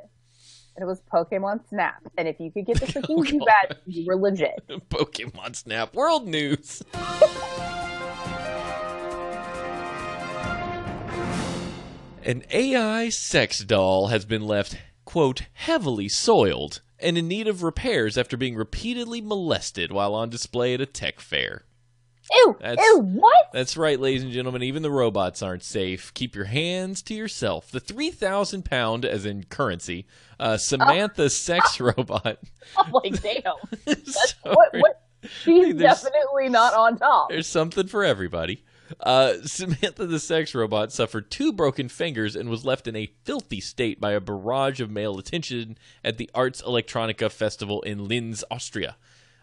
[0.77, 2.03] And it was Pokemon Snap.
[2.19, 4.63] And if you could get the freaking Oh, Zubat, you were legit.
[4.89, 6.83] Pokemon Snap World News.
[12.27, 18.17] An AI sex doll has been left, quote, heavily soiled and in need of repairs
[18.17, 21.67] after being repeatedly molested while on display at a tech fair.
[22.33, 23.51] Ew, That's- ew, what?
[23.53, 26.13] That's right, ladies and gentlemen, even the robots aren't safe.
[26.15, 27.71] Keep your hands to yourself.
[27.71, 30.07] The 3,000 pound, as in currency,
[30.41, 32.39] uh, Samantha sex robot.
[32.77, 33.55] I'm like, damn.
[33.85, 35.03] That's, what, what?
[35.43, 37.29] She's definitely not on top.
[37.31, 38.65] There's something for everybody.
[39.01, 43.61] Uh, Samantha the sex robot suffered two broken fingers and was left in a filthy
[43.61, 48.97] state by a barrage of male attention at the Arts Electronica Festival in Linz, Austria.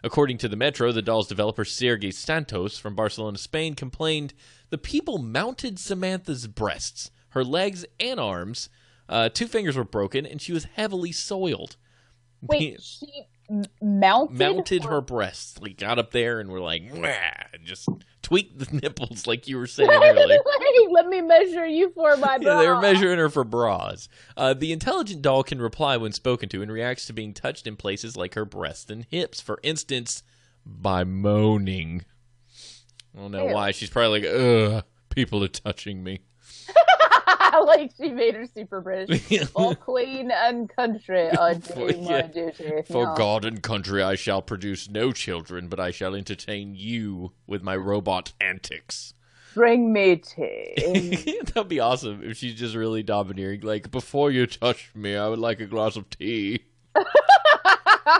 [0.04, 4.34] According to the Metro, the doll's developer Sergei Santos from Barcelona, Spain, complained
[4.70, 8.70] the people mounted Samantha's breasts, her legs, and arms.
[9.08, 11.76] Uh, two fingers were broken, and she was heavily soiled.
[12.42, 16.82] Wait, she m- mounted, mounted her breasts, like got up there and were like,
[17.54, 17.88] and just
[18.21, 20.39] tweaked the nipples, like you were saying earlier.
[20.89, 22.53] Let me measure you for my bra.
[22.53, 24.07] Yeah, they were measuring her for bras.
[24.36, 27.75] Uh, the intelligent doll can reply when spoken to and reacts to being touched in
[27.75, 29.41] places like her breasts and hips.
[29.41, 30.23] For instance,
[30.65, 32.05] by moaning.
[33.15, 33.53] I don't know Ew.
[33.53, 33.71] why.
[33.71, 36.21] She's probably like, ugh, people are touching me.
[37.66, 39.48] like she made her super British.
[39.54, 42.28] For queen and country, oh, I do my Yeah.
[42.28, 42.82] duty.
[42.88, 43.14] For Yeah.
[43.18, 47.76] God and country, I shall produce no children, but I shall entertain you with my
[47.76, 49.14] robot antics.
[49.54, 51.40] Bring me tea.
[51.54, 53.62] That'd be awesome if she's just really domineering.
[53.62, 56.64] Like, before you touch me, I would like a glass of tea.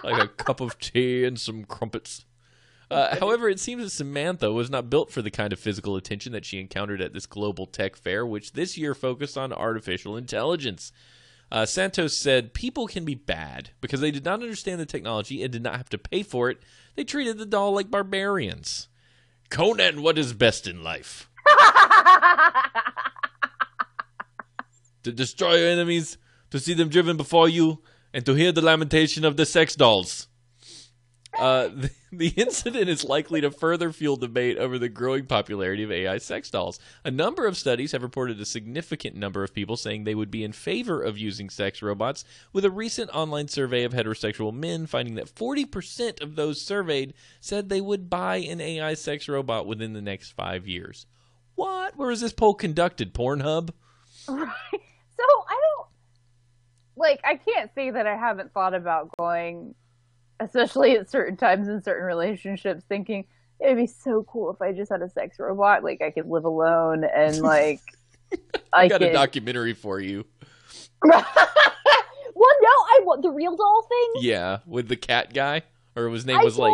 [0.04, 2.26] like a cup of tea and some crumpets.
[2.92, 6.34] Uh, however, it seems that Samantha was not built for the kind of physical attention
[6.34, 10.92] that she encountered at this global tech fair, which this year focused on artificial intelligence.
[11.52, 15.52] Uh, Santos said people can be bad because they did not understand the technology and
[15.52, 16.60] did not have to pay for it.
[16.96, 18.88] They treated the doll like barbarians.
[19.50, 21.30] Conan, what is best in life?
[25.04, 26.18] to destroy your enemies,
[26.52, 27.82] to see them driven before you,
[28.14, 30.28] and to hear the lamentation of the sex dolls.
[31.38, 35.92] Uh, the, the incident is likely to further fuel debate over the growing popularity of
[35.92, 36.80] AI sex dolls.
[37.06, 40.44] A number of studies have reported a significant number of people saying they would be
[40.44, 45.16] in favor of using sex robots, with a recent online survey of heterosexual men finding
[45.16, 50.02] that 40% of those surveyed said they would buy an AI sex robot within the
[50.02, 51.06] next five years.
[51.56, 51.96] What?
[51.96, 53.14] Where was this poll conducted?
[53.14, 53.70] Pornhub?
[54.28, 54.50] Right.
[55.18, 55.88] So I don't.
[56.96, 59.76] like I can't say that I haven't thought about going,
[60.42, 63.26] especially at certain times in certain relationships, thinking
[63.60, 65.84] it'd be so cool if I just had a sex robot.
[65.84, 67.82] Like I could live alone and like
[68.74, 69.10] I I got could.
[69.10, 70.26] a documentary for you.
[71.04, 74.24] well, no, I want the real doll thing.
[74.24, 75.64] Yeah, with the cat guy,
[75.96, 76.74] or his name I was like.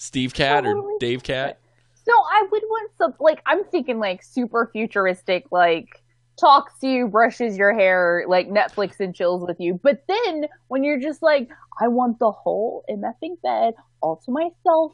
[0.00, 1.58] Steve Cat or Dave Cat.
[2.04, 6.02] So I would want some like I'm thinking like super futuristic, like
[6.38, 9.78] talks to you, brushes your hair, like Netflix and chills with you.
[9.82, 14.92] But then when you're just like, I want the whole MFing bed all to myself.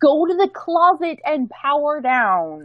[0.00, 2.64] Go to the closet and power down.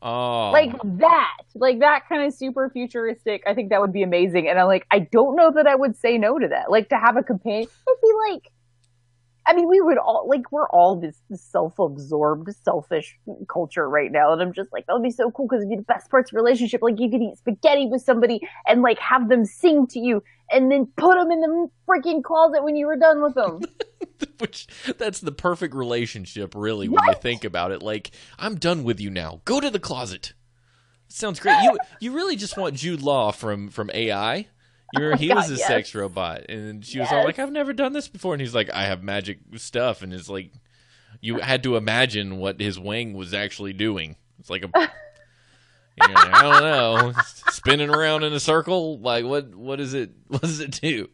[0.00, 1.38] Oh, Like that.
[1.54, 3.42] Like that kind of super futuristic.
[3.46, 4.48] I think that would be amazing.
[4.48, 6.70] And I'm like, I don't know that I would say no to that.
[6.70, 7.68] Like to have a companion.
[7.88, 8.52] I'd be like
[9.48, 13.18] I mean, we would all like we're all this, self-absorbed, selfish
[13.50, 15.76] culture right now, and I'm just like, that would be so cool because it'd be
[15.76, 16.82] the best parts of relationship.
[16.82, 20.70] Like you could eat spaghetti with somebody and like have them sing to you, and
[20.70, 23.60] then put them in the freaking closet when you were done with them.
[24.38, 24.66] which
[24.98, 27.82] that's the perfect relationship, really, when you think about it.
[27.82, 29.40] Like, I'm done with you now.
[29.46, 30.34] Go to the closet.
[31.08, 31.56] Sounds great.
[31.62, 34.46] You you really just want Jude Law from from AI.
[34.94, 35.66] You remember he was Oh a yes.
[35.66, 38.70] sex robot, and she was all like, "I've never done this before," and he's like,
[38.72, 40.52] "I have magic stuff," and it's like,
[41.20, 44.16] you had to imagine what his wing was actually doing.
[44.38, 44.70] It's like a,
[46.00, 47.12] I don't know,
[47.50, 48.98] spinning around in a circle.
[49.00, 50.10] Like, what what is it?
[50.28, 51.08] What does it do?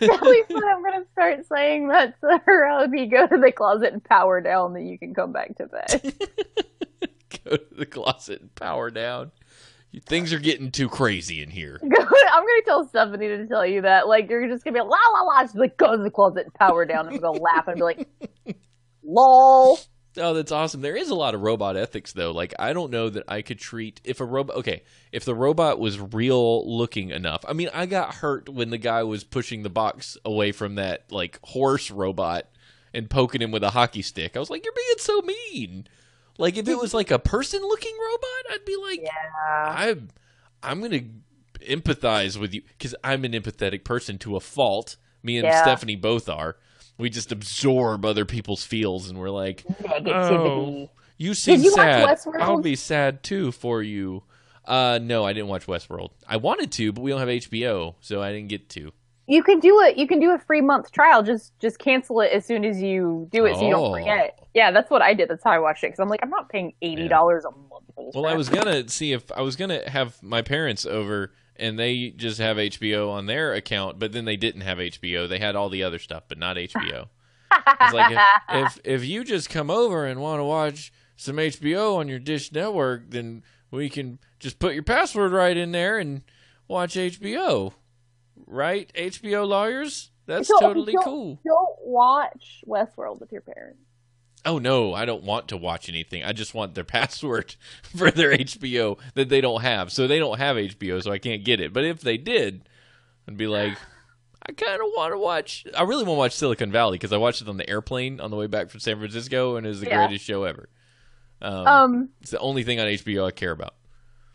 [0.00, 0.08] I'm
[0.82, 2.66] gonna start saying that to her.
[2.66, 5.66] I'll be go to the closet and power down, then you can come back to
[5.66, 6.14] bed.
[7.44, 9.32] go to the closet and power down.
[10.06, 11.78] Things are getting too crazy in here.
[11.82, 14.08] I'm gonna tell Stephanie to tell you that.
[14.08, 15.42] Like you're just gonna be like, la la la.
[15.42, 17.08] She's like, go to the closet power down.
[17.08, 18.08] I'm gonna laugh and be like,
[19.04, 19.78] lol.
[20.16, 20.80] Oh, that's awesome.
[20.80, 22.32] There is a lot of robot ethics though.
[22.32, 24.82] Like I don't know that I could treat if a robot okay,
[25.12, 27.44] if the robot was real looking enough.
[27.48, 31.10] I mean, I got hurt when the guy was pushing the box away from that
[31.10, 32.46] like horse robot
[32.94, 34.36] and poking him with a hockey stick.
[34.36, 35.86] I was like, you're being so mean.
[36.38, 39.74] Like if it was like a person looking robot, I'd be like, Yeah.
[39.76, 40.08] I'm
[40.62, 41.02] I'm gonna
[41.60, 44.96] empathize with you because I'm an empathetic person to a fault.
[45.22, 45.62] Me and Yeah.
[45.62, 46.56] Stephanie both are.
[46.96, 50.10] We just absorb other people's feels, and we're like, Negativity.
[50.12, 52.08] "Oh, you seem you watch sad.
[52.08, 52.40] Westworld?
[52.40, 54.24] I'll be sad too for you."
[54.64, 56.10] Uh, no, I didn't watch Westworld.
[56.28, 58.92] I wanted to, but we don't have HBO, so I didn't get to.
[59.28, 59.96] You can do it.
[59.98, 61.22] You can do a free month trial.
[61.22, 63.92] Just just cancel it as soon as you do it, so you Oh.
[63.92, 64.48] don't forget.
[64.54, 65.28] Yeah, that's what I did.
[65.28, 65.88] That's how I watched it.
[65.88, 67.84] Because I'm like, I'm not paying eighty dollars a month.
[67.94, 68.38] For this Well, I crap.
[68.38, 72.56] was gonna see if I was gonna have my parents over, and they just have
[72.56, 75.28] HBO on their account, but then they didn't have HBO.
[75.28, 77.08] They had all the other stuff, but not HBO.
[77.80, 81.96] It's like if, if if you just come over and want to watch some HBO
[81.96, 86.22] on your Dish network, then we can just put your password right in there and
[86.66, 87.72] watch HBO.
[88.46, 90.10] Right, HBO lawyers?
[90.26, 91.40] That's Don't- totally don't- cool.
[91.44, 93.80] Don't watch Westworld with your parents.
[94.44, 96.22] Oh no, I don't want to watch anything.
[96.22, 97.56] I just want their password
[97.96, 99.90] for their HBO that they don't have.
[99.90, 101.72] So they don't have HBO, so I can't get it.
[101.72, 102.68] But if they did,
[103.26, 103.76] I'd be like,
[104.46, 105.66] I kind of want to watch.
[105.76, 108.30] I really want to watch Silicon Valley because I watched it on the airplane on
[108.30, 110.06] the way back from San Francisco, and it was the Yeah.
[110.06, 110.68] greatest show ever.
[111.42, 113.74] Um, Um, it's the only thing on HBO I care about.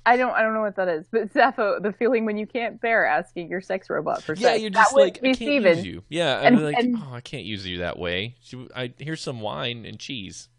[0.05, 2.79] I don't I don't know what that is, but Sappho, the feeling when you can't
[2.81, 4.57] bear asking your sex robot for Yeah, sex.
[4.57, 5.77] Yeah, you're that just would like I can't Steven.
[5.77, 6.03] use you.
[6.09, 8.35] Yeah, And- I'm like, and- oh, I can't use you that way.
[8.75, 10.49] I here's some wine and cheese.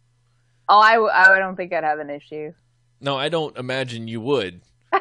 [0.68, 2.54] Oh, I, I don't think I'd have an issue.
[3.00, 4.62] No, I don't imagine you would.
[4.92, 5.00] I'm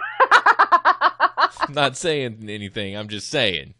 [1.73, 2.97] not saying anything.
[2.97, 3.73] I'm just saying.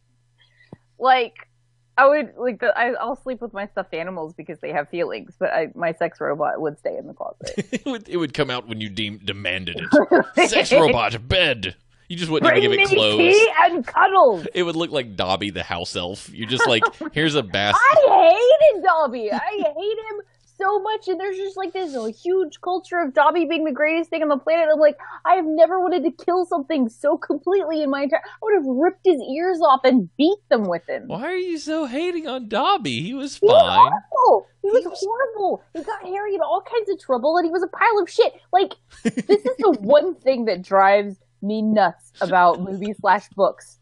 [0.98, 1.50] like
[1.98, 5.36] I would like the, I, I'll sleep with my stuffed animals because they have feelings,
[5.40, 7.54] but I, my sex robot would stay in the closet.
[7.72, 10.50] it would it would come out when you deem, demanded it.
[10.50, 11.76] Sex robot bed.
[12.10, 13.18] You just wouldn't Bring even give it clothes.
[13.18, 14.48] tea and cuddles.
[14.54, 16.30] It would look like Dobby the house elf.
[16.34, 17.82] You're just like, here's a basket.
[17.82, 18.36] I
[18.70, 19.32] hated Dobby.
[19.32, 20.22] I hate him
[20.58, 24.22] so much, and there's just like this huge culture of Dobby being the greatest thing
[24.22, 24.68] on the planet.
[24.72, 28.22] I'm like, I have never wanted to kill something so completely in my entire.
[28.26, 31.04] I would have ripped his ears off and beat them with him.
[31.08, 33.02] Why are you so hating on Dobby?
[33.02, 33.92] He was He was fine.
[33.94, 34.48] awful.
[34.62, 35.64] He was horrible.
[35.74, 38.34] He got Harry in all kinds of trouble, and he was a pile of shit.
[38.52, 43.80] Like this is the one thing that drives me nuts about movies slash books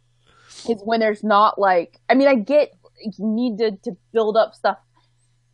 [0.68, 2.00] is when there's not like.
[2.10, 2.72] I mean, I get
[3.04, 4.78] you need to to build up stuff.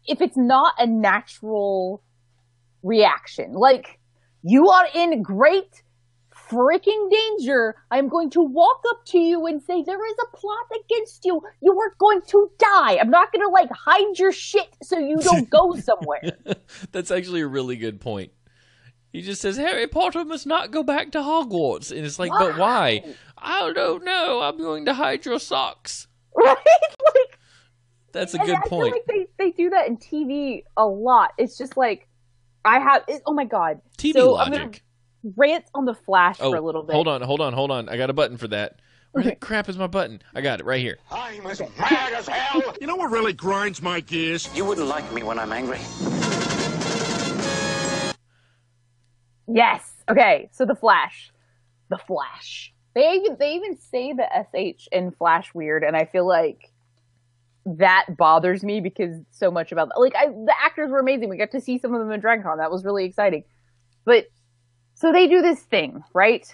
[0.08, 2.02] If it's not a natural
[2.84, 4.00] reaction, like
[4.44, 5.84] you are in great
[6.50, 7.76] freaking danger.
[7.92, 11.42] I'm going to walk up to you and say, there is a plot against you.
[11.62, 12.98] You are going to die.
[13.00, 16.38] I'm not going to like hide your shit so you don't go somewhere.
[16.92, 18.32] That's actually a really good point.
[19.12, 22.58] He just says Harry Potter must not go back to Hogwarts, and it's like, but
[22.58, 23.04] why?
[23.38, 24.42] I don't know.
[24.42, 26.08] I'm going to hide your socks.
[26.36, 26.58] right?
[28.08, 28.86] Like That's a and good I point.
[28.86, 31.32] feel like they, they do that in TV a lot.
[31.38, 32.08] It's just like
[32.66, 33.04] I have.
[33.08, 33.82] It, oh my god!
[33.98, 34.84] TV so I'm gonna logic.
[35.36, 36.94] rant on the Flash Oh, for a little bit.
[36.94, 37.90] hold on, hold on, hold on.
[37.90, 38.80] I got a button for that.
[39.12, 40.22] Where the crap is my button?
[40.36, 40.98] I got it right here.
[41.12, 42.62] I'm as mad as hell.
[42.82, 44.50] You know what really grinds my gears?
[44.56, 45.80] You wouldn't like me when I'm angry.
[49.48, 49.92] Yes.
[50.10, 50.50] Okay.
[50.52, 51.32] So the Flash,
[51.90, 52.74] the Flash.
[52.96, 54.26] They even they even say the
[54.78, 56.72] sh in Flash weird, and I feel like
[57.78, 61.30] that bothers me because so much about like I the actors were amazing.
[61.30, 62.58] We got to see some of them in DragonCon.
[62.58, 63.44] That was really exciting.
[64.06, 64.28] But
[64.94, 66.48] so they do this thing, right?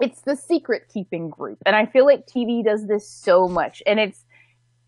[0.00, 3.98] It's the secret keeping group, and I feel like TV does this so much, and
[3.98, 4.24] it's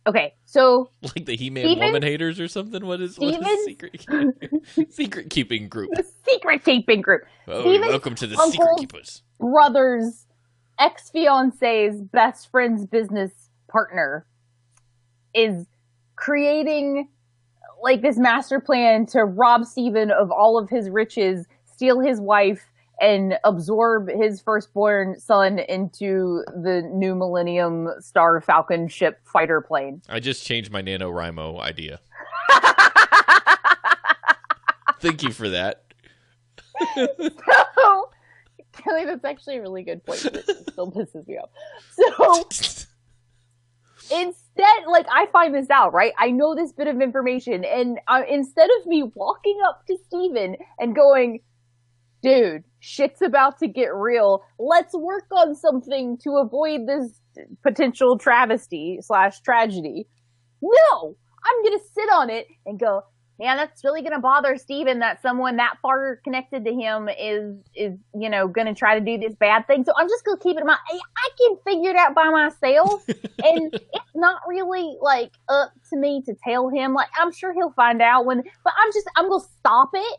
[0.06, 0.34] okay.
[0.44, 2.86] So Like the He-Man Steven- woman haters or something.
[2.86, 4.06] What is what is secret
[4.90, 5.90] secret keeping group?
[5.94, 7.22] the secret keeping group.
[7.48, 9.22] Oh, Steven's welcome to the secret keepers.
[9.40, 10.26] brother's
[10.78, 13.32] ex fiance's best friend's business
[13.70, 14.24] partner
[15.34, 15.66] is
[16.16, 17.08] creating
[17.82, 22.70] like this master plan to rob Stephen of all of his riches, steal his wife,
[23.00, 30.02] and absorb his firstborn son into the new Millennium Star Falcon ship fighter plane.
[30.08, 32.00] I just changed my NaNoWriMo idea.
[35.00, 35.84] Thank you for that.
[36.94, 38.10] so,
[38.72, 40.26] Kelly, that's actually a really good point.
[40.26, 41.48] It still pisses me off.
[41.92, 42.86] So,
[44.60, 46.12] instead, like I find this out, right?
[46.18, 50.56] I know this bit of information, and uh, instead of me walking up to Steven
[50.78, 51.40] and going,
[52.22, 54.42] dude, shit's about to get real.
[54.58, 57.20] Let's work on something to avoid this
[57.62, 60.08] potential travesty slash tragedy.
[60.62, 63.02] No, I'm gonna sit on it and go,
[63.40, 67.98] man, that's really gonna bother Steven that someone that far connected to him is is
[68.14, 69.82] you know gonna try to do this bad thing.
[69.84, 70.78] So I'm just gonna keep it in mind.
[70.90, 76.22] I, can figure it out by myself, and it's not really like up to me
[76.26, 76.92] to tell him.
[76.92, 80.18] Like I'm sure he'll find out when, but I'm just I'm gonna stop it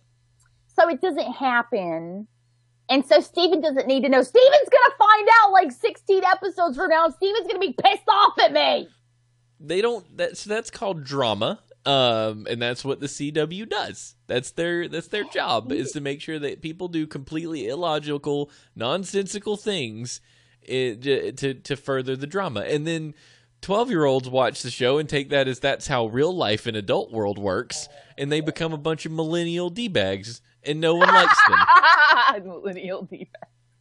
[0.68, 2.28] so it doesn't happen.
[2.90, 4.24] And so Steven doesn't need to know.
[4.24, 8.52] Steven's gonna find out like 16 episodes from now, Steven's gonna be pissed off at
[8.52, 8.90] me.
[9.60, 10.18] They don't.
[10.18, 11.60] That's that's called drama.
[11.86, 14.16] Um, and that's what the CW does.
[14.28, 19.58] That's their that's their job is to make sure that people do completely illogical, nonsensical
[19.58, 20.22] things
[20.68, 22.62] eh, to to further the drama.
[22.62, 23.16] And then
[23.62, 26.76] twelve year olds watch the show and take that as that's how real life in
[26.76, 31.08] adult world works, and they become a bunch of millennial d bags, and no one
[31.10, 32.46] likes them.
[32.46, 33.32] Millennial diva.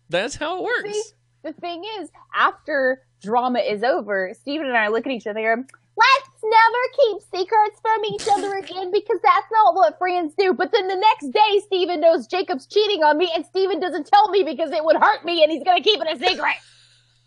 [0.08, 0.90] That's how it works.
[0.90, 1.02] See,
[1.42, 5.70] the thing is, after drama is over, Steven and I look at each other and
[5.70, 10.54] go, let's never keep secrets from each other again because that's not what friends do.
[10.54, 14.30] But then the next day, Steven knows Jacob's cheating on me and Steven doesn't tell
[14.30, 16.56] me because it would hurt me and he's going to keep it a secret.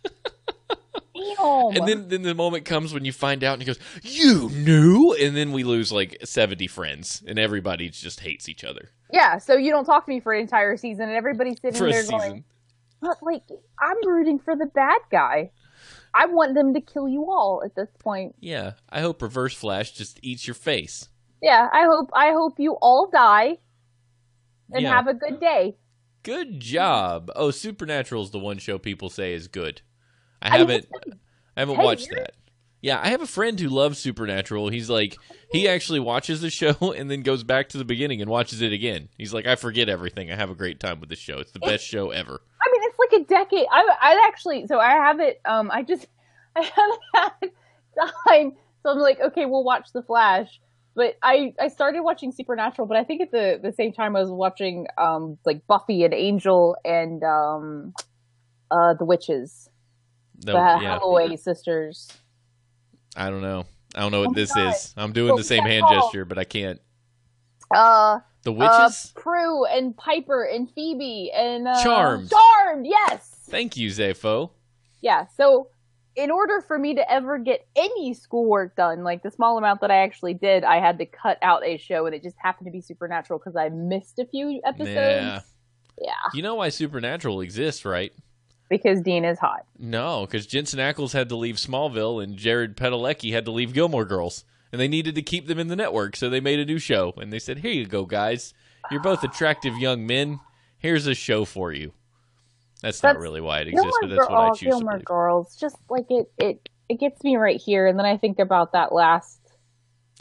[1.16, 1.78] Damn.
[1.78, 5.14] And then, then the moment comes when you find out, and he goes, "You knew,"
[5.14, 9.56] and then we lose like seventy friends, and everybody just hates each other yeah, so
[9.56, 12.44] you don't talk to me for an entire season and everybody's sitting for there going,
[13.00, 13.44] but like,
[13.80, 15.52] I'm rooting for the bad guy.
[16.16, 18.36] I want them to kill you all at this point.
[18.40, 21.08] Yeah, I hope Reverse Flash just eats your face.
[21.42, 23.58] Yeah, I hope I hope you all die
[24.72, 24.92] and Yeah.
[24.96, 25.76] have a good day.
[26.24, 27.32] Good job.
[27.36, 29.82] Oh, Supernatural is the one show people say is good.
[30.42, 30.88] I haven't,
[31.58, 32.34] I haven't watched that.
[32.82, 34.68] Yeah, I have a friend who loves Supernatural.
[34.70, 35.18] He's like,
[35.52, 38.72] he actually watches the show and then goes back to the beginning and watches it
[38.74, 39.10] again.
[39.18, 40.32] He's like, I forget everything.
[40.32, 41.40] I have a great time with this show.
[41.40, 42.42] It's the best show ever.
[42.62, 42.70] I
[43.14, 43.66] like a decade.
[43.72, 45.42] I I actually so I have it.
[45.46, 46.08] Um, I just
[46.56, 47.52] I haven't had
[48.28, 50.60] time, so I'm like, okay, we'll watch The Flash.
[50.96, 54.22] But I I started watching Supernatural, but I think at the the same time I
[54.22, 57.94] was watching um like Buffy and Angel and um
[58.70, 59.70] uh the witches,
[60.46, 62.12] No, the yeah, Holloway sisters.
[63.16, 63.66] I don't know.
[63.96, 64.70] I don't know what Oh this God.
[64.70, 64.94] is.
[64.98, 66.80] I'm doing the same hand gesture, but I can't.
[67.72, 69.12] Uh, The uh, witches.
[69.16, 72.30] Prue and Piper and Phoebe and uh, Charmed.
[72.32, 73.30] Charmed, yes.
[73.50, 74.52] Thank you, Zepho.
[75.02, 75.68] Yeah, so
[76.16, 79.92] in order for me to ever get any schoolwork done, like the small amount that
[79.92, 82.72] I actually did, I had to cut out a show, and it just happened to
[82.72, 84.88] be Supernatural because I missed a few episodes.
[84.90, 85.40] Yeah.
[86.02, 88.12] Yeah, You know why Supernatural exists, right?
[88.70, 89.66] because Dean is hot.
[89.78, 94.06] No, because Jensen Ackles had to leave Smallville and Jared Padalecki had to leave Gilmore
[94.06, 94.46] Girls.
[94.74, 97.14] And they needed to keep them in the network, so they made a new show.
[97.18, 98.56] And they said, Here you go, guys.
[98.92, 100.40] You're both attractive young men.
[100.80, 101.94] Here's a show for you.
[102.82, 105.06] That's, not really why it exists, Gilmore, but that's what I choose to Gilmore believe.
[105.06, 108.74] Girls, just like it, it, it gets me right here, and then I think about
[108.74, 109.40] that last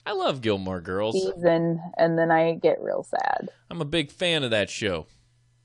[0.05, 1.15] I love Gilmore Girls.
[1.15, 3.49] season, and then I get real sad.
[3.71, 5.07] I'm a big fan of that show.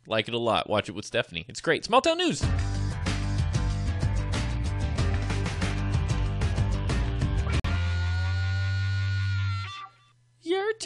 [0.08, 0.70] Like it a lot.
[0.70, 1.46] Watch it with Stephanie.
[1.48, 1.84] It's great.
[1.84, 2.44] Small Town News.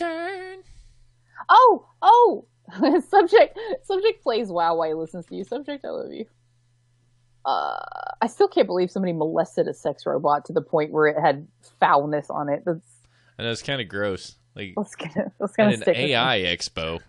[0.02, 0.64] turn.
[1.50, 2.46] Oh, oh!
[3.10, 5.44] subject, subject plays WoW while he listens to you.
[5.44, 6.26] Subject, I love you.
[7.44, 7.80] Uh,
[8.22, 11.48] I still can't believe somebody molested a sex robot to the point where it had
[11.80, 12.64] foulness on it.
[12.66, 12.86] That's
[13.40, 14.36] I know it's kind of gross.
[14.56, 15.96] Like let's gonna let's at an.
[15.96, 17.00] AI expo.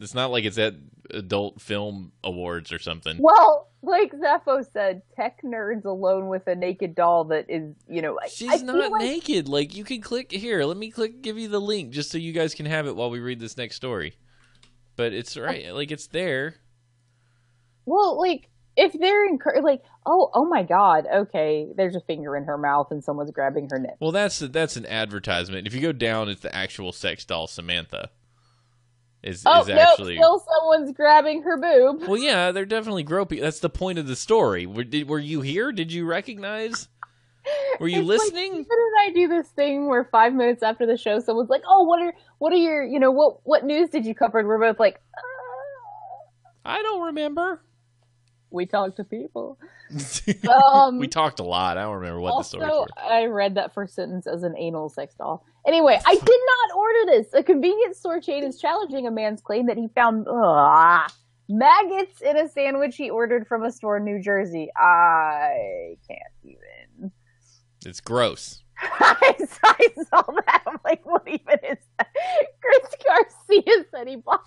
[0.00, 0.74] It's not like it's at
[1.10, 3.16] adult film awards or something.
[3.20, 8.18] Well, like Zepho said, tech nerds alone with a naked doll that is, you know,
[8.20, 9.48] I- I She's not like- naked.
[9.48, 10.64] Like you can click here.
[10.64, 11.22] Let me click.
[11.22, 13.56] Give you the link just so you guys can have it while we read this
[13.56, 14.14] next story.
[14.96, 15.72] But it's right.
[15.72, 16.56] Like it's there.
[17.86, 18.48] Well, like
[18.78, 22.86] if they're encour- like, oh, oh my God, okay, there's a finger in her mouth
[22.90, 23.96] and someone's grabbing her nip.
[24.00, 25.66] Well, that's that's an advertisement.
[25.66, 28.10] If you go down, it's the actual sex doll Samantha.
[29.20, 30.14] Is Oh is no, actually.
[30.16, 32.08] still someone's grabbing her boob.
[32.08, 33.40] Well, yeah, they're definitely gropey.
[33.40, 34.64] That's the point of the story.
[34.64, 35.72] Were, did, were you here?
[35.72, 36.88] Did you recognize?
[37.80, 38.52] Were you It's like, listening?
[38.52, 42.00] didn't I do this thing where five minutes after the show, someone's like, "Oh, what
[42.00, 44.78] are what are your you know what what news did you cover?" And we're both
[44.78, 45.20] like, uh,
[46.64, 47.60] I don't remember.
[48.50, 49.58] "We talk to people."
[50.48, 51.78] Um, we talked a lot.
[51.78, 52.88] I don't remember what the story was.
[52.98, 55.46] I read that first sentence as an anal sex doll.
[55.66, 57.32] Anyway, I did not order this.
[57.32, 61.10] A convenience store chain is challenging a man's claim that he found ugh,
[61.48, 64.68] maggots in a sandwich he ordered from a store in New Jersey.
[64.76, 67.12] I can't even.
[67.86, 68.62] It's gross.
[68.80, 70.62] I saw, I saw that.
[70.66, 72.08] I'm like, what even is that?
[72.60, 74.42] Chris Garcia said he bought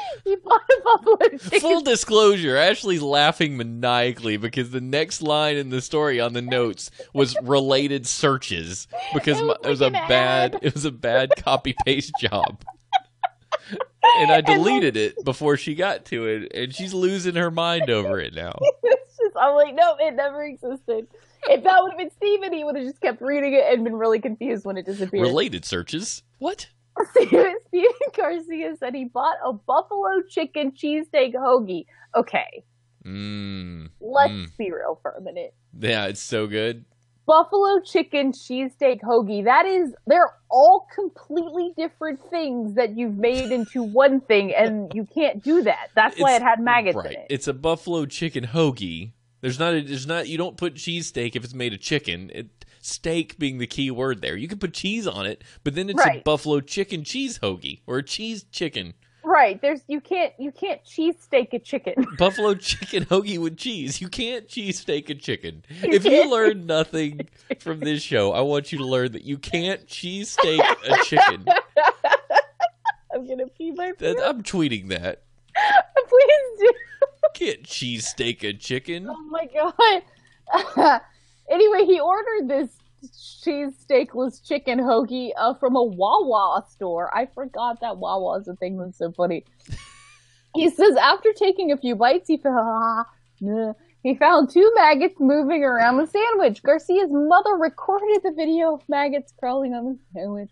[0.24, 1.60] he bought a buffalo chicken.
[1.60, 6.90] Full disclosure, Ashley's laughing maniacally because the next line in the story on the notes
[7.12, 10.60] was related searches because It my- was it was a like bad ad.
[10.62, 12.62] it was a bad copy paste job.
[14.20, 18.18] And I deleted it before she got to it, and she's losing her mind over
[18.18, 18.58] it now.
[18.82, 21.06] it's just, I'm like, no, it never existed.
[21.46, 23.96] If that would have been Steven, he would have just kept reading it and been
[23.96, 25.26] really confused when it disappeared.
[25.26, 26.22] Related searches?
[26.38, 26.68] What?
[27.10, 31.86] Steven, Steven Garcia said he bought a buffalo chicken cheesesteak hoagie.
[32.16, 32.64] Okay,
[33.04, 33.88] Mmm.
[34.00, 34.56] let's Mm.
[34.56, 35.54] be real for a minute.
[35.78, 36.84] Yeah, it's so good.
[37.26, 39.44] Buffalo chicken cheesesteak hoagie.
[39.44, 45.04] That is, they're all completely different things that you've made into one thing, and you
[45.04, 45.90] can't do that.
[45.94, 47.06] That's why it had maggots right.
[47.06, 47.26] in it.
[47.28, 49.12] It's a buffalo chicken hoagie.
[49.42, 52.30] There's not a, there's not you don't put cheesesteak if it's made of chicken.
[52.34, 52.57] It
[52.88, 54.36] steak being the key word there.
[54.36, 57.98] You can put cheese on it, but then it's a buffalo chicken cheese hoagie or
[57.98, 58.94] a cheese chicken.
[59.28, 59.60] Right.
[59.60, 62.06] There's you can't you can't cheesesteak a chicken.
[62.18, 64.00] Buffalo chicken hoagie with cheese.
[64.00, 65.64] You can't cheesesteak a chicken.
[65.82, 67.28] You If you learn nothing
[67.58, 71.44] from this show, I want you to learn that you can't cheesesteak a chicken.
[73.12, 74.22] I'm gonna pee my pants.
[74.24, 75.24] I'm tweeting that.
[76.08, 76.72] Please do.
[77.34, 79.08] Can't cheesesteak a chicken.
[79.10, 81.02] Oh my god.
[81.50, 82.70] Anyway, he ordered this
[83.42, 87.14] cheese steakless chicken hoagie uh, from a Wawa store.
[87.14, 89.44] I forgot that Wawa is a thing that's so funny.
[90.54, 93.06] He says after taking a few bites, he found
[94.02, 96.62] he found two maggots moving around the sandwich.
[96.62, 100.50] Garcia's mother recorded the video of maggots crawling on the sandwich.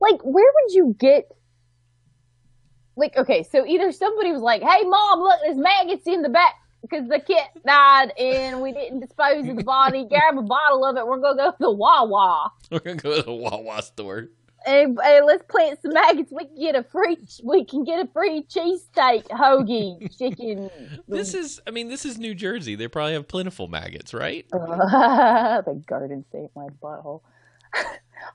[0.00, 1.30] Like, where would you get?
[2.96, 6.54] Like, okay, so either somebody was like, "Hey, mom, look, there's maggots in the back."
[6.82, 10.04] Because the kid died and we didn't dispose of the body.
[10.08, 11.06] Grab a bottle of it.
[11.06, 14.28] We're gonna go to the Wawa We're gonna go to the Wawa store.
[14.66, 16.32] and, and let's plant some maggots.
[16.32, 17.18] We can get a free.
[17.44, 20.70] We can get a free cheesesteak hoagie chicken.
[21.06, 22.74] This is, I mean, this is New Jersey.
[22.76, 24.46] They probably have plentiful maggots, right?
[24.50, 27.20] the Garden State, my butthole.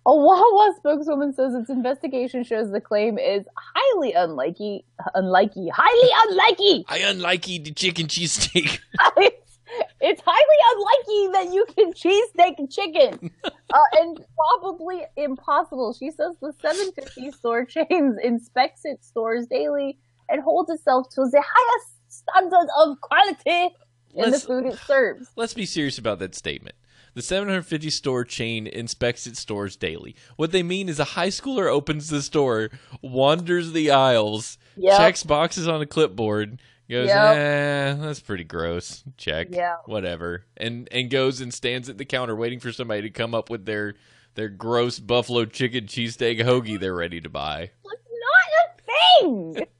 [0.05, 6.85] A Wawa spokeswoman says its investigation shows the claim is highly unlikely, unlikely, highly unlikely.
[6.89, 8.79] I unlikely the chicken cheesesteak.
[9.17, 9.59] it's,
[10.01, 15.93] it's highly unlikely that you can cheesesteak chicken, uh, and probably impossible.
[15.93, 19.97] She says the 750 store chains inspects its stores daily
[20.29, 23.75] and holds itself to the highest standard of quality
[24.15, 25.27] in the Let's- food it serves.
[25.35, 26.75] Let's be serious about that statement.
[27.15, 30.15] The 750 store chain inspects its stores daily.
[30.35, 32.69] What they mean is a high schooler opens the store,
[33.01, 34.97] wanders the aisles, Yep.
[34.97, 36.59] checks boxes on a clipboard,
[36.89, 37.35] goes, Yep.
[37.37, 39.03] eh, that's pretty gross.
[39.17, 39.47] Check.
[39.51, 39.77] Yeah.
[39.85, 40.43] Whatever.
[40.57, 43.65] And and goes and stands at the counter waiting for somebody to come up with
[43.65, 43.95] their
[44.35, 47.71] their gross buffalo chicken cheesesteak hoagie they're ready to buy.
[47.85, 49.67] It's not a thing.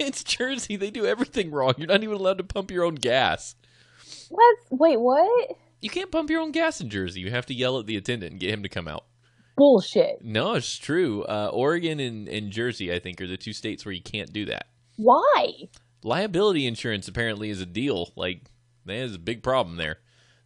[0.00, 0.74] It's Jersey.
[0.74, 1.74] They do everything wrong.
[1.78, 3.54] You're not even allowed to pump your own gas.
[4.28, 4.98] Let's wait.
[4.98, 7.20] What You can't pump your own gas in Jersey.
[7.20, 9.04] You have to yell at the attendant and get him to come out.
[9.56, 10.18] bullshit?
[10.22, 11.24] No, it's true.
[11.24, 14.44] Uh, Oregon and, and Jersey, I think, are the two states where you can't do
[14.46, 14.66] that.
[14.96, 15.68] Why?
[16.02, 18.12] Liability insurance apparently is a deal.
[18.16, 18.42] Like,
[18.86, 19.98] that is a big problem there.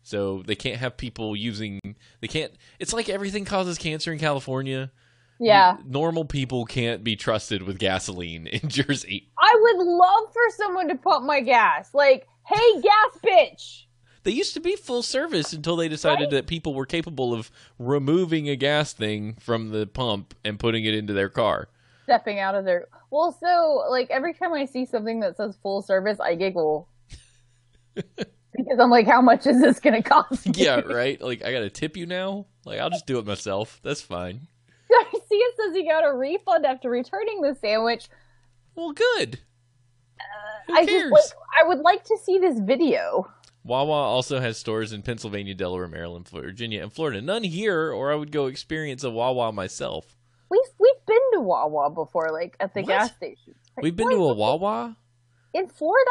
[0.03, 1.79] So they can't have people using.
[2.21, 2.53] They can't.
[2.81, 4.91] It's like everything causes cancer in California.
[5.39, 5.77] Yeah.
[5.87, 9.29] Normal people can't be trusted with gasoline in Jersey.
[9.39, 11.95] I would love for someone to pump my gas.
[11.95, 13.85] Like, hey, gas bitch.
[14.25, 16.31] They used to be full service until they decided Right?
[16.31, 20.95] that people were capable of removing a gas thing from the pump and putting it
[20.95, 21.69] into their car.
[22.05, 22.87] Stepping out of their.
[23.11, 26.89] Well, so, like, every time I see something that says full service, I giggle.
[27.95, 30.47] because I'm like, how much is this going to cost?
[30.47, 30.53] me?
[30.57, 31.21] Yeah, right?
[31.21, 32.47] Like, I got to tip you now?
[32.65, 33.81] Like, I'll just do it myself.
[33.83, 34.47] That's fine.
[34.91, 38.09] I see it says you got a refund after returning the sandwich.
[38.75, 39.41] Well, good.
[40.21, 40.25] Uh,
[40.69, 41.25] Who I just like
[41.61, 43.31] I would like to see this video.
[43.65, 47.23] Wawa also has stores in Pennsylvania, Delaware, Maryland, Virginia, and Florida.
[47.23, 50.17] None here, or I would go experience a Wawa myself.
[50.51, 52.89] We've we've been to Wawa before, like at the What?
[52.89, 53.55] gas station.
[53.77, 54.97] Like, We've been to a Wawa?
[55.55, 56.11] in Florida.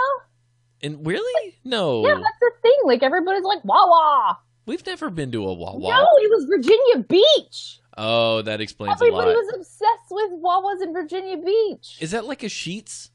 [0.83, 1.55] And really?
[1.63, 2.05] No.
[2.07, 2.77] Yeah, that's the thing.
[2.85, 4.39] Like everybody's like Wawa.
[4.65, 5.79] We've never been to a Wawa.
[5.79, 7.79] No, it was Virginia Beach.
[7.97, 11.97] Oh, that explains a Everybody was obsessed with Wawas in Virginia Beach.
[11.99, 13.09] Is that like a Sheetz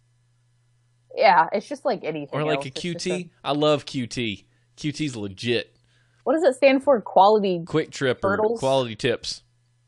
[1.16, 2.38] yeah, it's just like anything.
[2.38, 2.66] or like else.
[2.66, 3.30] a QT?
[3.42, 4.44] I love QT.
[4.76, 5.76] QT's legit.
[6.24, 7.00] what does it stand for?
[7.00, 9.42] Quality Quick trip or quality tips.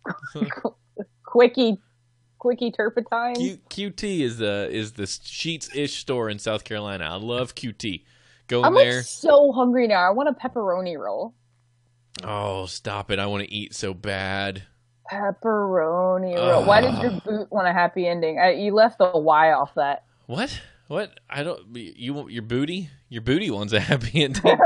[1.24, 1.79] quickie,
[2.39, 3.35] quickie turpentine.
[3.35, 7.05] Q, QT is the is the Sheetz ish store in South Carolina.
[7.05, 8.03] I love QT.
[8.47, 10.01] Go I'm like so hungry now.
[10.01, 11.35] I want a pepperoni roll.
[12.24, 13.18] Oh, stop it!
[13.18, 14.62] I want to eat so bad.
[15.12, 16.64] Pepperoni roll.
[16.64, 18.39] Why did your boot want a happy ending?
[18.39, 20.05] I, you left the Y off that.
[20.26, 20.61] What?
[20.89, 21.20] What?
[21.28, 21.76] I don't.
[21.76, 22.91] You want your booty?
[23.09, 24.59] Your booty wants a happy ending.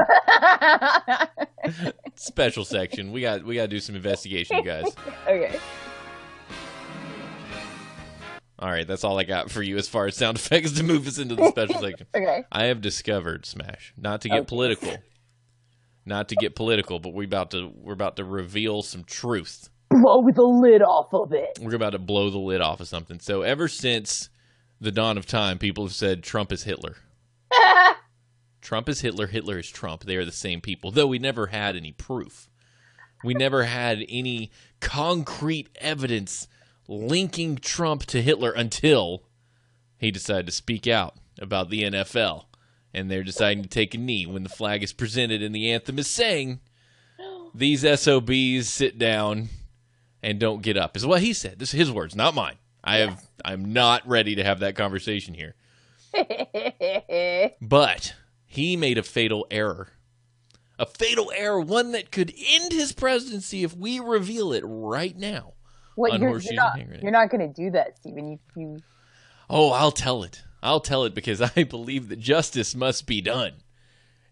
[2.14, 3.12] Special section.
[3.12, 3.44] We got.
[3.44, 4.86] We got to do some investigation, you guys.
[5.26, 5.58] okay.
[8.58, 11.08] All right, that's all I got for you as far as sound effects to move
[11.08, 12.06] us into the special section.
[12.14, 12.44] Okay.
[12.52, 13.92] I have discovered Smash.
[13.96, 14.46] Not to get Okay.
[14.46, 14.96] political.
[16.06, 19.68] Not to get political, but we about to we're about to reveal some truth.
[19.90, 21.58] Blow the lid off of it.
[21.60, 23.18] We're about to blow the lid off of something.
[23.18, 24.30] So ever since
[24.82, 26.96] the dawn of time, people have said Trump is Hitler.
[28.60, 30.02] Trump is Hitler, Hitler is Trump.
[30.04, 32.48] They are the same people, though we never had any proof.
[33.22, 36.48] We never had any concrete evidence
[36.88, 39.22] linking Trump to Hitler until
[39.98, 42.46] he decided to speak out about the NFL.
[42.92, 46.00] And they're deciding to take a knee when the flag is presented and the anthem
[46.00, 46.58] is saying,
[47.54, 49.48] These SOBs sit down
[50.24, 51.60] and don't get up, is what he said.
[51.60, 52.56] This is his words, not mine.
[52.84, 55.54] I have I'm not ready to have that conversation here.
[57.60, 58.14] But
[58.44, 59.88] he made a fatal error.
[60.78, 65.54] A fatal error, one that could end his presidency if we reveal it right now.
[65.94, 68.32] what you're, you're not, you're not going to do that, Steven.
[68.32, 68.82] You, you
[69.48, 70.42] Oh, I'll tell it.
[70.62, 73.52] I'll tell it because I believe that justice must be done.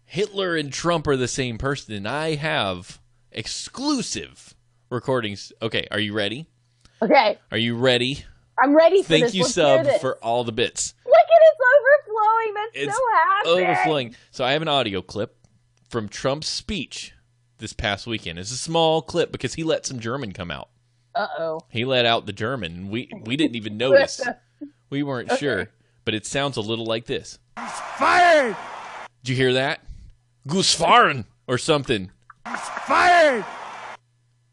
[0.05, 2.99] Hitler and Trump are the same person, and I have
[3.31, 4.55] exclusive
[4.89, 5.53] recordings.
[5.61, 6.47] Okay, are you ready?
[7.01, 7.39] okay?
[7.51, 8.25] Are you ready?
[8.61, 9.35] I'm ready for Thank this.
[9.35, 10.01] you, Let's sub, this.
[10.01, 10.93] for all the bits.
[11.05, 11.59] Look at it's
[12.07, 12.53] overflowing.
[12.53, 13.49] That's It's so happy.
[13.65, 14.15] overflowing.
[14.31, 15.35] So I have an audio clip
[15.89, 17.13] from Trump's speech
[17.57, 18.39] this past weekend.
[18.39, 20.69] It's a small clip because he let some German come out.
[21.15, 21.59] Uh oh.
[21.69, 22.89] He let out the German.
[22.89, 24.21] We we didn't even notice.
[24.89, 25.69] We weren't sure,
[26.05, 27.39] but it sounds a little like this.
[27.97, 28.55] Fired!
[29.23, 29.81] Did you hear that?
[30.47, 32.11] Goose or something.
[32.45, 33.45] Fired!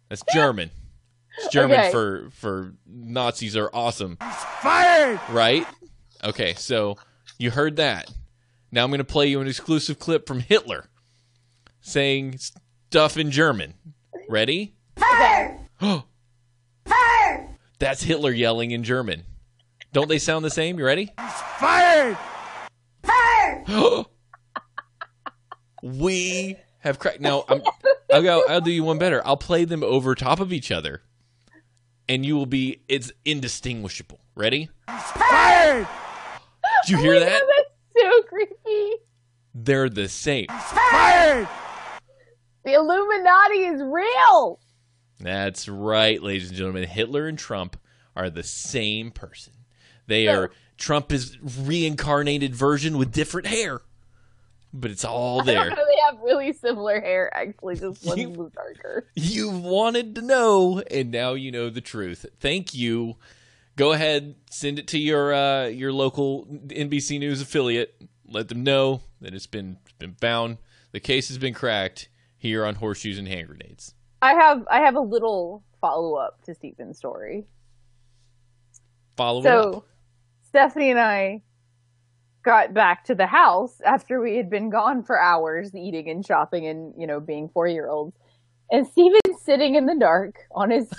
[0.08, 0.70] That's German.
[1.38, 1.90] It's German Okay.
[1.92, 5.20] for for Nazis are awesome, Fired!
[5.30, 5.66] right?
[6.24, 6.96] Okay, so
[7.38, 8.10] you heard that.
[8.72, 10.86] Now I'm going to play you an exclusive clip from Hitler
[11.80, 13.74] saying stuff in German.
[14.28, 14.74] Ready?
[14.96, 15.58] Fire!
[16.84, 17.48] Fire!
[17.78, 19.24] That's Hitler yelling in German.
[19.92, 20.78] Don't they sound the same?
[20.78, 21.10] You ready?
[21.58, 22.18] Fired!
[23.02, 23.64] Fire!
[25.82, 27.20] we have cracked.
[27.20, 27.62] Now I'm,
[28.12, 28.42] I'll go.
[28.48, 29.26] I'll do you one better.
[29.26, 31.02] I'll play them over top of each other,
[32.08, 32.80] and you will be.
[32.88, 34.20] It's indistinguishable.
[34.34, 34.70] Ready?
[34.86, 35.86] Fired!
[36.86, 37.42] Did you hear oh that?
[37.42, 38.94] That's so creepy.
[39.54, 40.46] They're the same.
[40.48, 41.48] Fired!
[42.64, 44.60] The Illuminati is real.
[45.20, 46.84] That's right, ladies and gentlemen.
[46.84, 47.76] Hitler and Trump
[48.14, 49.54] are the same person.
[50.06, 50.50] They are.
[50.76, 53.80] Trump is reincarnated version with different hair,
[54.72, 55.74] but it's all there.
[56.10, 57.30] Have really similar hair.
[57.34, 59.06] Actually, just one You- was darker.
[59.14, 62.26] You've wanted to know, and now you know the truth.
[62.40, 63.16] Thank you.
[63.76, 67.94] Go ahead, send it to your uh, your local NBC News affiliate.
[68.26, 70.58] Let them know that it's been been found.
[70.92, 73.94] The case has been cracked here on horseshoes and hand grenades.
[74.20, 77.46] I have I have a little follow up to Stephen's story.
[79.16, 79.86] Follow So up.
[80.42, 81.42] Stephanie and I
[82.48, 86.66] got back to the house after we had been gone for hours eating and shopping
[86.66, 88.16] and, you know, being four year olds.
[88.70, 90.90] And Steven's sitting in the dark on his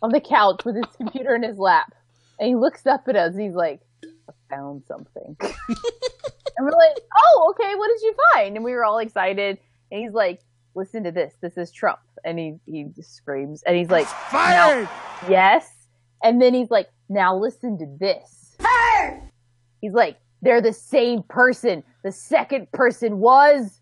[0.00, 1.92] on the couch with his computer in his lap,
[2.40, 3.34] and he looks up at us.
[3.34, 7.74] And he's like, "I found something," and we're like, "Oh, okay.
[7.74, 9.58] What did you find?" And we were all excited.
[9.90, 10.40] And he's like,
[10.74, 11.34] "Listen to this.
[11.42, 14.88] This is Trump." And he he screams, and he's like, Fired!
[15.28, 15.70] "Yes."
[16.22, 19.30] And then he's like, "Now listen to this." Fire,
[19.82, 21.82] he's like, "They're the same person.
[22.02, 23.80] The second person was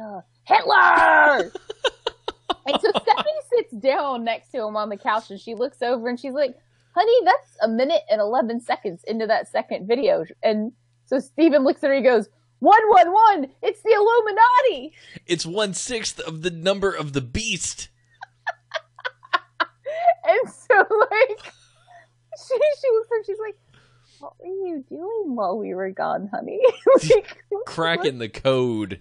[0.00, 1.52] uh, Hitler."
[2.66, 6.08] and so Stephanie sits down next to him on the couch, and she looks over
[6.08, 6.56] and she's like,
[6.94, 10.72] "Honey, that's a minute and eleven seconds into that second video." And
[11.06, 11.96] so Steven looks at her.
[11.96, 12.28] He goes,
[12.58, 13.46] "One, one, one.
[13.62, 14.94] It's the Illuminati."
[15.26, 17.88] It's one sixth of the number of the beast.
[20.28, 21.38] And so like
[22.48, 23.56] she she looks at her, she's like,
[24.20, 26.60] What were you doing while we were gone, honey?
[27.02, 27.36] like,
[27.66, 29.00] Cracking the code.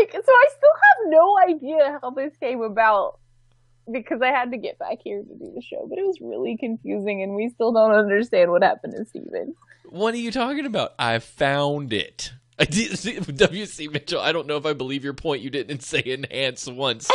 [0.00, 3.18] like so I still have no idea how this came about
[3.90, 6.56] because I had to get back here to do the show, but it was really
[6.56, 9.54] confusing and we still don't understand what happened to Steven.
[9.88, 10.92] What are you talking about?
[10.98, 12.32] I found it.
[12.58, 15.42] I did, WC Mitchell, I don't know if I believe your point.
[15.42, 17.10] You didn't say enhance once.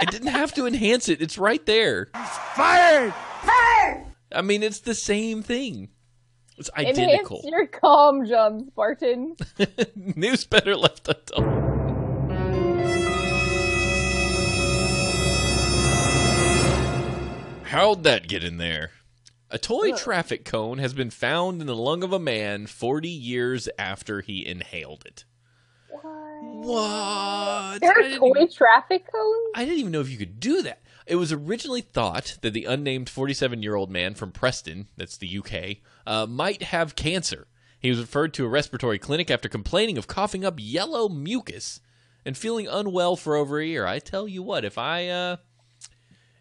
[0.00, 1.20] I didn't have to enhance it.
[1.20, 2.08] It's right there.
[2.54, 3.14] Fired!
[4.32, 5.88] I mean, it's the same thing.
[6.58, 7.38] It's identical.
[7.38, 9.36] Enhance your calm, John Spartan.
[9.96, 11.64] News better left untold.
[17.64, 18.92] How'd that get in there?
[19.50, 23.68] A toy traffic cone has been found in the lung of a man 40 years
[23.78, 25.24] after he inhaled it.
[25.90, 27.80] What?
[27.80, 29.52] There are toy even- traffic cones?
[29.54, 30.82] I didn't even know if you could do that.
[31.08, 35.38] It was originally thought that the unnamed 47 year old man from Preston, that's the
[35.38, 37.46] UK, uh, might have cancer.
[37.80, 41.80] He was referred to a respiratory clinic after complaining of coughing up yellow mucus
[42.26, 43.86] and feeling unwell for over a year.
[43.86, 45.36] I tell you what, if I uh,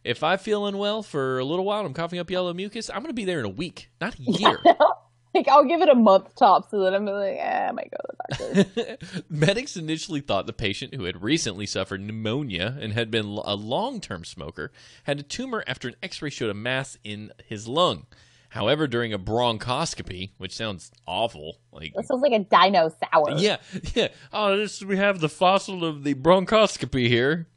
[0.03, 2.97] if I feel unwell for a little while and I'm coughing up yellow mucus, I'm
[2.97, 4.59] going to be there in a week, not a year.
[5.37, 7.97] like I'll give it a month top so that I'm like, eh, I might go
[7.97, 9.23] to the doctor.
[9.29, 14.01] Medics initially thought the patient, who had recently suffered pneumonia and had been a long
[14.01, 14.71] term smoker,
[15.03, 18.05] had a tumor after an x ray showed a mass in his lung.
[18.49, 23.37] However, during a bronchoscopy, which sounds awful, like That sounds like a dino sour.
[23.37, 23.57] yeah,
[23.93, 24.07] yeah.
[24.31, 27.47] Oh, this we have the fossil of the bronchoscopy here.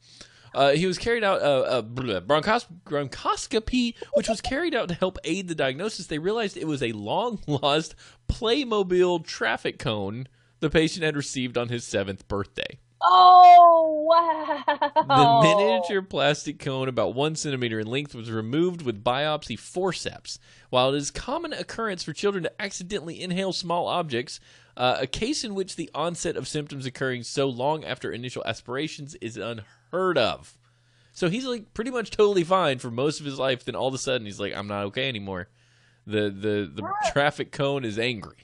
[0.54, 5.18] Uh, he was carried out uh, uh, bronchos- bronchoscopy, which was carried out to help
[5.24, 6.06] aid the diagnosis.
[6.06, 7.94] They realized it was a long lost
[8.28, 10.26] Playmobil traffic cone
[10.60, 12.78] the patient had received on his seventh birthday.
[13.02, 14.62] Oh wow!
[14.94, 20.38] The miniature plastic cone, about one centimeter in length, was removed with biopsy forceps.
[20.68, 24.38] While it is common occurrence for children to accidentally inhale small objects,
[24.76, 29.14] uh, a case in which the onset of symptoms occurring so long after initial aspirations
[29.16, 30.56] is unheard of.
[31.12, 33.64] So he's like pretty much totally fine for most of his life.
[33.64, 35.48] Then all of a sudden he's like, "I'm not okay anymore."
[36.06, 38.38] The the the traffic cone is angry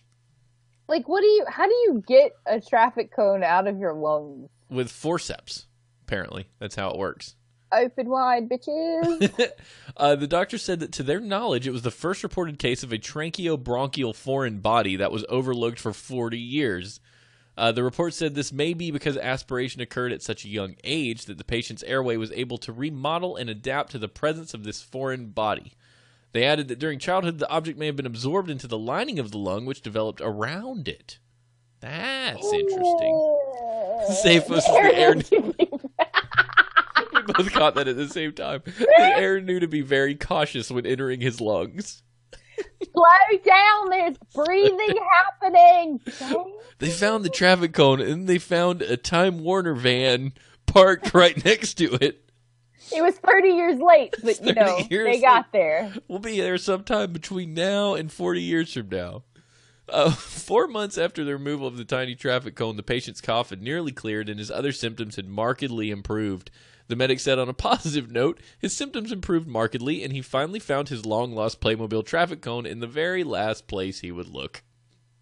[0.88, 1.44] Like, what do you?
[1.49, 4.49] How do you get a traffic cone out of your lungs?
[4.68, 5.66] with forceps.
[6.03, 7.34] Apparently, that's how it works.
[7.72, 9.51] Open wide, bitches.
[9.97, 12.92] uh, the doctor said that to their knowledge, it was the first reported case of
[12.92, 17.01] a tracheobronchial foreign body that was overlooked for 40 years.
[17.57, 21.25] Uh, the report said this may be because aspiration occurred at such a young age
[21.25, 24.83] that the patient's airway was able to remodel and adapt to the presence of this
[24.83, 25.73] foreign body.
[26.33, 29.31] They added that during childhood, the object may have been absorbed into the lining of
[29.31, 31.19] the lung, which developed around it.
[31.81, 33.39] That's interesting.
[34.23, 35.15] Safe was the air.
[37.15, 38.63] we both caught that at the same time.
[38.65, 38.87] The
[39.17, 42.03] air knew to be very cautious when entering his lungs.
[42.93, 43.91] Slow down.
[43.91, 44.99] There's breathing
[45.43, 46.01] happening.
[46.79, 50.33] They found the traffic cone and they found a Time Warner van
[50.67, 52.23] parked right next to it.
[52.95, 55.53] It was 30 years late, but you know they got late.
[55.53, 55.93] there.
[56.09, 59.25] We'll be there sometime between now and 40 years from now.
[59.89, 63.63] Uh, four months after the removal of the tiny traffic cone, the patient's cough had
[63.63, 66.51] nearly cleared and his other symptoms had markedly improved.
[66.89, 70.89] The medic said on a positive note, his symptoms improved markedly and he finally found
[70.89, 74.62] his long lost Playmobil traffic cone in the very last place he would look.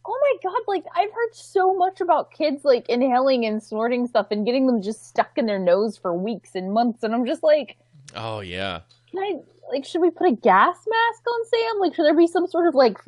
[0.06, 0.60] Oh my god!
[0.68, 4.82] Like I've heard so much about kids like inhaling and snorting stuff and getting them
[4.82, 7.78] just stuck in their nose for weeks and months, and I'm just like,
[8.14, 8.80] Oh, yeah.
[9.10, 9.36] can I
[9.72, 11.80] like should we put a gas mask on Sam?
[11.80, 12.98] Like should there be some sort of like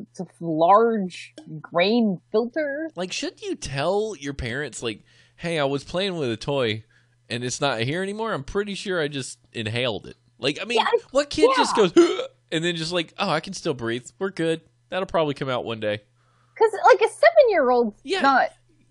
[0.41, 2.91] large grain filter?
[2.97, 5.03] Like, should you tell your parents, like,
[5.37, 6.85] hey, I was playing with a toy
[7.31, 8.33] and it's not here anymore?
[8.33, 10.17] I'm pretty sure I just inhaled it.
[10.39, 11.93] Like, I mean, Yeah, what kid just goes,
[12.53, 14.07] and then just like, oh, I can still breathe.
[14.19, 14.61] We're good.
[14.91, 16.01] That'll probably come out one day.
[16.55, 18.21] Because like a seven year old's Yeah.
[18.21, 18.51] not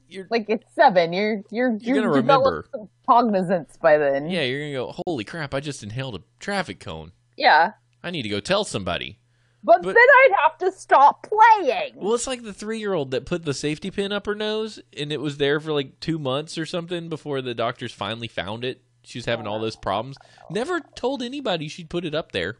[0.09, 1.13] You're, like it's seven.
[1.13, 4.29] You're you're You're gonna remember some cognizance by then.
[4.29, 7.11] yeah, you're gonna go, holy crap, I just inhaled a traffic cone.
[7.37, 7.71] Yeah.
[8.03, 9.17] I need to go tell somebody.
[9.65, 11.93] But, But- then I'd have to stop playing.
[11.95, 14.79] Well, it's like the three year old that put the safety pin up her nose,
[14.95, 18.63] and it was there for like two months or something before the doctors finally found
[18.63, 18.81] it.
[19.03, 20.17] She was having all those problems.
[20.51, 22.57] Never told anybody she'd put it up there.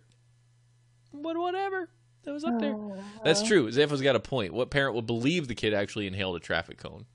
[1.13, 1.89] But whatever.
[2.23, 2.75] That was up there.
[3.23, 3.47] That's oh.
[3.47, 3.71] true.
[3.71, 4.53] Zepho's got a point.
[4.53, 7.05] What parent would believe the kid actually inhaled a traffic cone?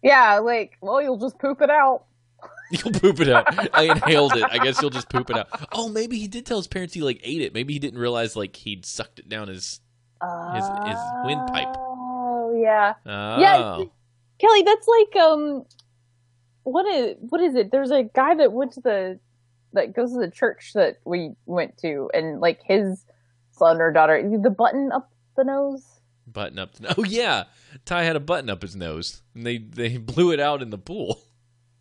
[0.00, 2.04] Yeah, like, well, you'll just poop it out.
[2.70, 3.74] You'll poop it out.
[3.74, 4.44] I inhaled it.
[4.50, 5.48] I guess you'll just poop it out.
[5.72, 7.54] Oh, maybe he did tell his parents he like ate it.
[7.54, 9.80] Maybe he didn't realize like he'd sucked it down his.
[10.20, 11.74] uh, his windpipe.
[11.78, 12.92] Oh, yeah.
[13.06, 13.40] Oh.
[13.40, 13.84] Yeah,
[14.38, 15.64] Kelly, that's like um,
[16.64, 17.72] what is what is it?
[17.72, 19.18] There's a guy that went to the
[19.72, 23.04] that goes to the church that we went to, and like his
[23.52, 25.84] son or daughter, the button up the nose.
[26.26, 26.74] button up.
[26.74, 26.94] The nose.
[26.98, 27.44] Oh yeah,
[27.86, 30.78] Ty had a button up his nose, and they they blew it out in the
[30.78, 31.22] pool.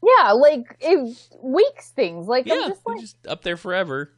[0.04, 2.28] Yeah, like it weaks things.
[2.28, 4.12] Like Yeah, I'm just like just up there forever.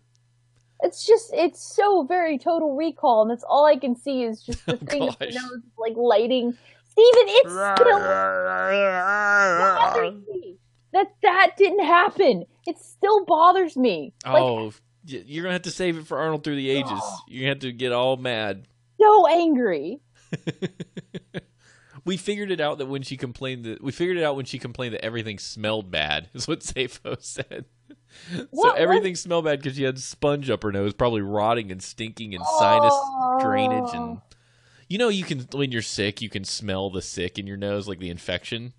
[0.81, 4.65] it's just it's so very total recall, and that's all I can see is just
[4.65, 5.35] the Oh, thing gosh.
[5.77, 6.55] like lighting.
[6.89, 10.57] Steven, it's still bothers me
[10.91, 12.45] that that didn't happen.
[12.67, 14.13] It still bothers me.
[14.25, 14.73] Like oh,
[15.05, 16.99] you're gonna have to save it for Arnold through the ages.
[17.27, 18.65] You're gonna have to get all mad.
[18.99, 20.01] so angry.
[22.05, 24.59] we figured it out that when she complained that we figured it out when she
[24.59, 26.29] complained that everything smelled bad.
[26.33, 27.65] Is what Zepho said.
[28.31, 31.71] so What was- everything smelled bad because she had sponge up her nose, probably rotting
[31.71, 32.93] and stinking and sinus
[33.41, 34.17] drainage and.
[34.17, 34.21] Oh.
[34.87, 37.87] You know, you can when you're sick, you can smell the sick in your nose,
[37.87, 38.73] like the infection.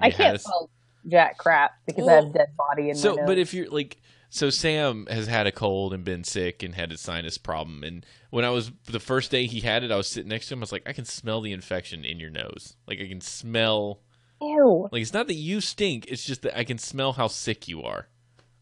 [0.00, 0.70] I can't smell
[1.10, 3.26] jack crap because I have dead body in so my nose.
[3.26, 3.96] but if you're like
[4.34, 8.04] so sam has had a cold and been sick and had a sinus problem and
[8.30, 10.60] when i was the first day he had it i was sitting next to him
[10.60, 14.00] i was like i can smell the infection in your nose like i can smell
[14.40, 14.88] Ew.
[14.90, 17.82] like it's not that you stink it's just that i can smell how sick you
[17.82, 18.08] are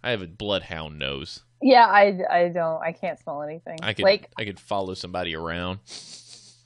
[0.03, 2.83] i have a bloodhound nose Yeah, I, I don't.
[2.83, 3.79] I can't smell anything.
[3.83, 5.79] i could like i could follow somebody around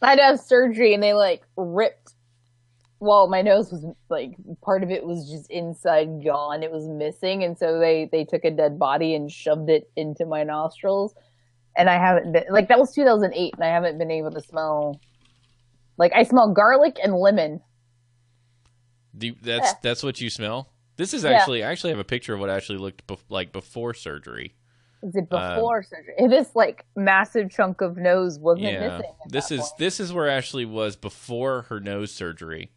[0.02, 2.05] I'd have surgery and they like ripped.
[2.98, 6.62] Well, my nose was like part of it was just inside gone.
[6.62, 10.24] It was missing, and so they they took a dead body and shoved it into
[10.24, 11.14] my nostrils.
[11.76, 14.98] And I haven't been like that was 2008, and I haven't been able to smell.
[15.98, 17.60] Like I smell garlic and lemon.
[19.16, 19.78] Do you- that's Yeah.
[19.82, 21.30] that's what you smell this is Yeah.
[21.32, 24.54] actually i actually have a picture of what actually looked bef- like before surgery
[25.02, 26.14] Is it Um, before surgery?
[26.28, 29.12] This like massive chunk of nose wasn't yeah missing.
[29.28, 29.72] this is point.
[29.78, 32.72] this is where ashley was before her nose surgery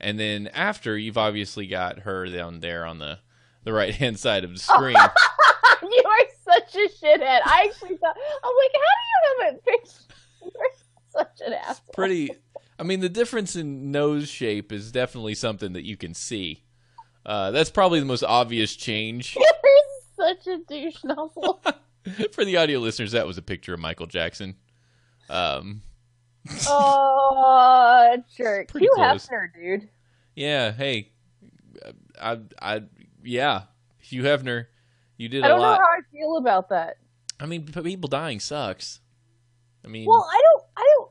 [0.00, 3.18] and then after you've obviously got her down there on the
[3.64, 4.96] the right hand side of the screen
[5.82, 7.40] you are such a shithead.
[7.44, 10.12] I actually thought I'm like, how do you have it fixed?
[10.42, 10.52] You're
[11.10, 11.92] such an asshole.
[11.94, 12.30] pretty
[12.78, 16.62] i mean the difference in nose shape is definitely something that you can see
[17.26, 19.44] uh, that's probably the most obvious change You're
[20.16, 21.62] such a douche nozzle.
[22.32, 24.56] for the audio listeners that was a picture of michael jackson
[25.28, 25.82] um,
[26.66, 28.68] oh, jerk.
[28.68, 29.26] Pretty Hugh close.
[29.26, 29.88] Hefner, dude.
[30.34, 31.10] yeah hey
[32.20, 32.82] i i
[33.22, 33.62] yeah
[33.98, 34.66] hugh hefner
[35.16, 36.96] you did I a don't know lot how I feel about that.
[37.40, 39.00] I mean, people dying sucks.
[39.84, 40.64] I mean, Well, I don't.
[40.76, 41.10] I don't.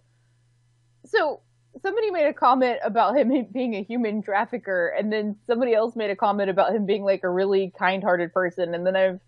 [1.05, 1.41] So
[1.81, 6.09] somebody made a comment about him being a human trafficker, and then somebody else made
[6.09, 9.19] a comment about him being like a really kind-hearted person, and then I've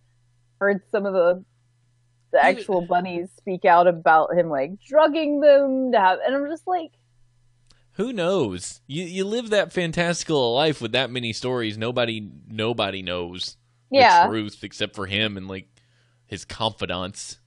[0.59, 1.43] heard some of the
[2.31, 6.67] the actual bunnies speak out about him like drugging them to have, and I'm just
[6.67, 6.91] like,
[7.93, 8.81] who knows?
[8.87, 11.77] You you live that fantastical life with that many stories.
[11.77, 13.57] Nobody nobody knows
[13.91, 15.67] yeah, the truth except for him and like
[16.25, 17.39] his confidants.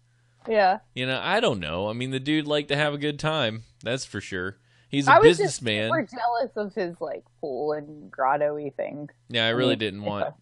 [0.48, 0.78] yeah.
[0.94, 1.88] You know, I don't know.
[1.88, 3.62] I mean, the dude liked to have a good time.
[3.82, 4.58] That's for sure.
[4.88, 5.88] He's a I was businessman.
[5.88, 9.08] super jealous of his like pool and grotto-y thing.
[9.28, 10.34] Yeah, I really mean, didn't want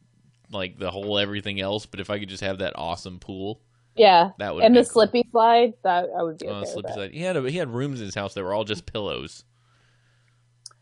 [0.51, 3.61] like the whole everything else, but if I could just have that awesome pool,
[3.97, 6.87] Yeah, that would and the slippy slide, that I would be Oh, okay with slippy
[6.89, 6.95] that.
[6.95, 7.13] slide.
[7.13, 9.45] He had a, he had rooms in his house that were all just pillows.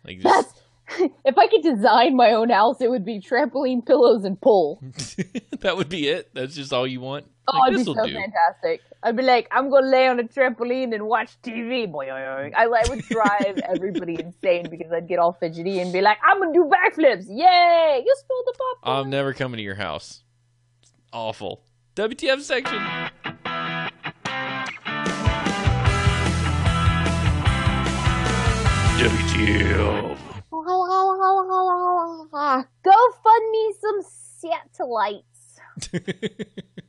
[0.05, 0.53] Like That's
[1.25, 4.83] if I could design my own house, it would be trampoline, pillows, and pool.
[5.61, 6.31] that would be it.
[6.35, 7.27] That's just all you want.
[7.47, 8.13] Oh, Like, it'd be so do.
[8.15, 8.81] fantastic.
[9.03, 11.91] I'd be like, I'm gonna lay on a trampoline and watch TV.
[11.91, 16.19] Boy, I, I would drive everybody insane because I'd get all fidgety and be like,
[16.23, 17.27] I'm gonna do backflips.
[17.29, 18.03] Yay!
[18.05, 18.97] You spilled the popcorn.
[19.07, 20.23] I'm never coming to your house.
[20.83, 21.65] It's awful.
[21.99, 22.79] WTF section.
[28.99, 30.19] WTF.
[32.85, 32.93] Go
[33.25, 35.25] fund me some satellites.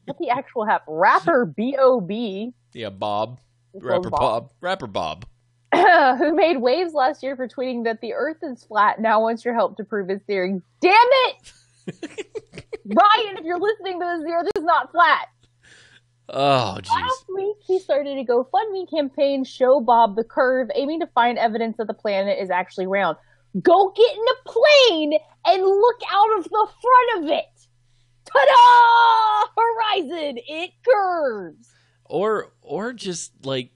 [0.05, 0.84] What the actual hap?
[0.88, 2.53] Rapper B.O.B.
[2.74, 3.39] yeah, Bob.
[3.74, 3.84] Bob.
[3.84, 4.51] Rapper Bob.
[4.62, 5.26] Rapper Bob.
[5.74, 9.55] who made waves last year for tweeting that the Earth is flat, now wants your
[9.55, 10.62] help to prove his theory.
[10.82, 11.51] Damn it,
[12.86, 13.38] Ryan!
[13.38, 15.28] If you're listening to this, the Earth is not flat.
[16.32, 16.90] Oh, jeez.
[16.90, 21.78] Last week, he started a GoFundMe campaign, Show Bob the Curve, aiming to find evidence
[21.78, 23.18] that the planet is actually round.
[23.62, 25.14] Go get in a plane
[25.46, 27.46] and look out of the front of it.
[28.26, 29.52] Ta-da!
[29.58, 31.70] Horizon, it curves.
[32.06, 33.72] Or or just like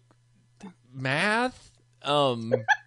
[0.93, 1.72] math,
[2.03, 2.53] um,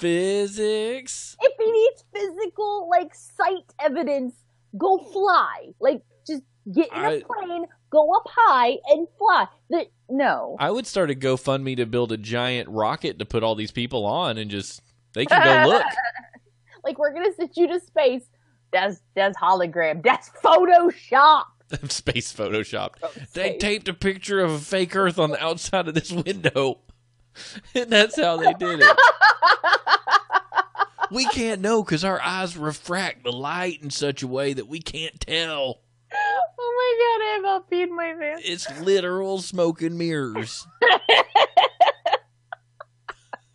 [0.00, 1.36] physics.
[1.40, 4.34] If he needs physical, like, sight evidence,
[4.76, 5.68] go fly.
[5.80, 6.42] Like, just
[6.72, 9.46] get in a plane, go up high, and fly.
[9.70, 10.56] The, no.
[10.58, 14.06] I would start a GoFundMe to build a giant rocket to put all these people
[14.06, 14.82] on and just
[15.14, 15.84] they can go look.
[16.84, 18.24] like, we're gonna send you to space.
[18.72, 20.02] That's, that's hologram.
[20.02, 21.44] That's Photoshop.
[21.88, 22.90] Space Photoshop.
[23.02, 26.78] Oh, they taped a picture of a fake Earth on the outside of this window.
[27.74, 28.96] And that's how they did it.
[31.10, 34.80] We can't know because our eyes refract the light in such a way that we
[34.80, 35.80] can't tell.
[36.58, 38.42] Oh my god, I have about peed my pants.
[38.44, 40.66] It's literal smoke and mirrors.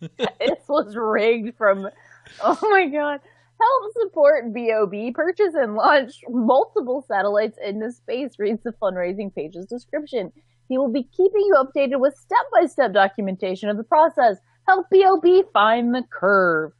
[0.00, 1.88] this was rigged from.
[2.42, 3.20] Oh my god.
[3.60, 10.32] Help support BOB, purchase and launch multiple satellites into space, reads the fundraising page's description.
[10.72, 14.38] He will be keeping you updated with step by step documentation of the process.
[14.66, 16.72] Help BOB find the curve.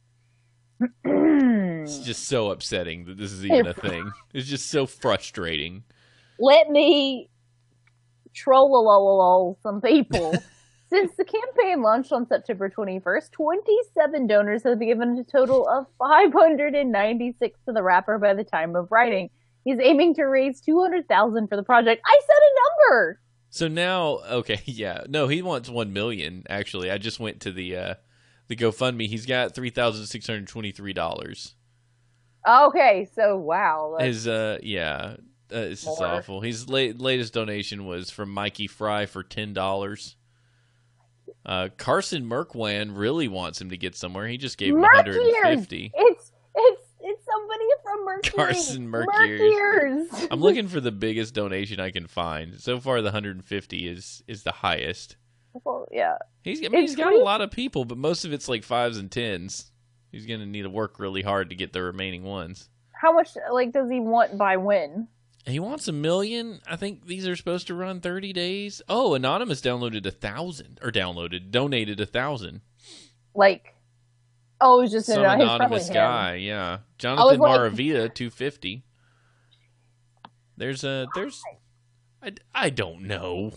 [1.05, 4.11] It's just so upsetting that this is even a thing.
[4.33, 5.83] It's just so frustrating.
[6.39, 7.29] let me
[8.33, 10.33] troll some people.
[10.89, 17.59] Since the campaign launched on September 21st, 27 donors have given a total of 596
[17.67, 19.29] to the rapper by the time of writing.
[19.65, 22.01] He's aiming to raise 200,000 for the project.
[22.03, 23.19] I said a number.
[23.53, 26.43] So now, okay, yeah, no, he wants one million.
[26.49, 27.93] Actually, I just went to the uh,
[28.47, 29.07] the GoFundMe.
[29.07, 31.53] He's got three thousand six hundred twenty three dollars.
[32.49, 33.97] Okay, so wow.
[33.99, 35.17] His uh, yeah,
[35.51, 36.41] uh, this is awful.
[36.41, 40.15] His late, latest donation was from Mikey Fry for ten dollars.
[41.45, 44.27] Uh, Carson Merkwan really wants him to get somewhere.
[44.27, 45.91] He just gave him one hundred and fifty.
[45.93, 47.62] It's it's it's somebody
[48.03, 48.31] Mercury.
[48.35, 48.87] Carson.
[48.89, 50.27] Merciers.
[50.31, 52.59] I'm looking for the biggest donation I can find.
[52.59, 55.17] So far, the 150 is is the highest.
[55.63, 56.17] Well, yeah.
[56.43, 58.97] He's I mean, he's got a lot of people, but most of it's like fives
[58.97, 59.71] and tens.
[60.11, 62.69] He's gonna need to work really hard to get the remaining ones.
[62.91, 65.07] How much like does he want by when?
[65.45, 66.61] He wants a million.
[66.65, 68.81] I think these are supposed to run 30 days.
[68.87, 72.61] Oh, Anonymous downloaded a thousand or downloaded, donated a thousand.
[73.35, 73.72] Like,
[74.63, 75.93] oh, it was just Some anonymous probably him.
[75.93, 76.77] guy, yeah.
[76.97, 78.83] Jonathan like- Maravita, 250.
[80.57, 81.41] There's a there's
[82.21, 83.51] I, I don't know.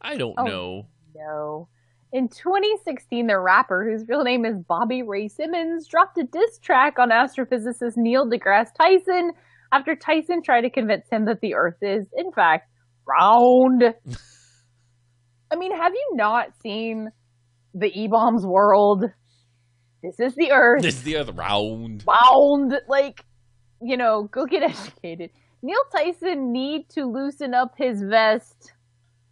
[0.00, 0.44] I don't Oh.
[0.44, 0.82] know.
[1.16, 1.68] No.
[2.12, 6.98] In 2016, the rapper, whose real name is Bobby Ray Simmons, dropped a diss track
[6.98, 9.32] on astrophysicist Neil deGrasse Tyson
[9.72, 12.70] after Tyson tried to convince him that the Earth is, in fact,
[13.06, 13.82] round.
[15.50, 17.08] I mean, have you not seen
[17.74, 19.04] the E Bombs world?
[20.02, 20.82] This is the Earth.
[20.82, 22.04] This is the other round.
[22.04, 22.80] bound.
[22.88, 23.24] Like,
[23.80, 25.30] you know, go get educated.
[25.62, 28.72] Neil Tyson need to loosen up his vest.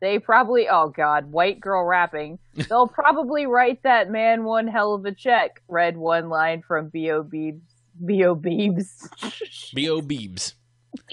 [0.01, 2.39] They probably, oh god, white girl rapping.
[2.69, 5.63] They'll probably write that man one hell of a check.
[5.69, 7.23] Read one line from B.O.
[7.23, 7.61] Beebs.
[8.05, 8.37] B.O.
[8.37, 9.73] Beebs.
[9.75, 10.03] B.O.
[10.03, 10.55] Beebs.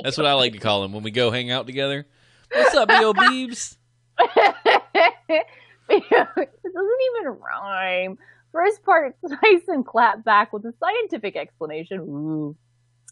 [0.01, 2.05] That's what I like to call him when we go hang out together.
[2.51, 3.13] What's up, B.O.
[3.13, 3.77] Beebs?
[4.19, 5.47] it
[5.89, 8.17] doesn't even rhyme.
[8.53, 11.99] First part, Tyson clapped back with a scientific explanation.
[12.01, 12.55] Ooh.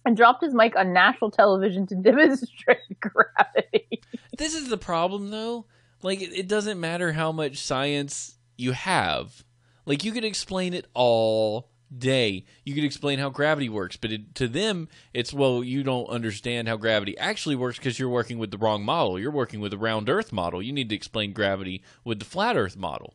[0.03, 4.01] And dropped his mic on national television to demonstrate gravity.
[4.35, 5.65] This is the problem, though.
[6.01, 9.43] Like, it, doesn't matter how much science you have.
[9.85, 12.45] Like, you could explain it all day.
[12.65, 16.67] You could explain how gravity works, but it, to them, it's, well, you don't understand
[16.67, 19.19] how gravity actually works because you're working with the wrong model.
[19.19, 20.63] You're working with the round Earth model.
[20.63, 23.13] You need to explain gravity with the flat Earth model.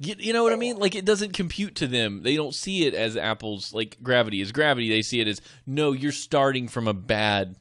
[0.00, 0.76] You, you know what I mean?
[0.78, 2.22] Like, it doesn't compute to them.
[2.22, 4.88] They don't see it as apples, like gravity is gravity.
[4.88, 7.56] They see it as, no, you're starting from a bad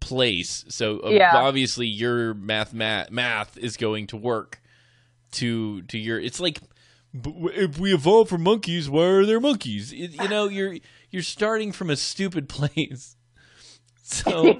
[0.00, 0.64] place.
[0.68, 1.34] So Yeah.
[1.36, 4.60] obviously your math, math math is going to work
[5.32, 6.58] to to your it's like
[7.14, 9.92] if we evolved from monkeys, why are there monkeys?
[9.92, 10.76] It- you know, you're
[11.10, 13.16] you're starting from a stupid place.
[14.02, 14.58] So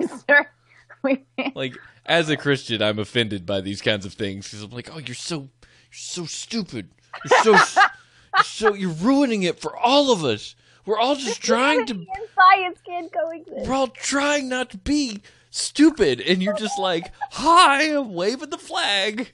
[1.54, 4.98] like as a Christian, I'm offended by these kinds of things because I'm like, oh,
[4.98, 5.48] you're so you're
[5.90, 6.90] so stupid.
[7.28, 10.54] You're so you're so you're ruining it for all of us.
[10.86, 13.68] We're all just trying to science can't coexist.
[13.68, 18.58] we're all trying not to be stupid, and you're just like, hi, I'm waving the
[18.58, 19.32] flag.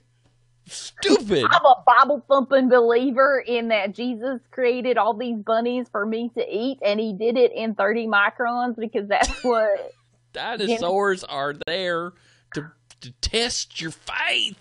[0.68, 1.44] Stupid.
[1.48, 6.44] I'm a Bible thumping believer in that Jesus created all these bunnies for me to
[6.44, 9.92] eat, and he did it in 30 microns because that's what.
[10.32, 12.12] Dinosaurs are there
[12.54, 14.58] to to test your faith.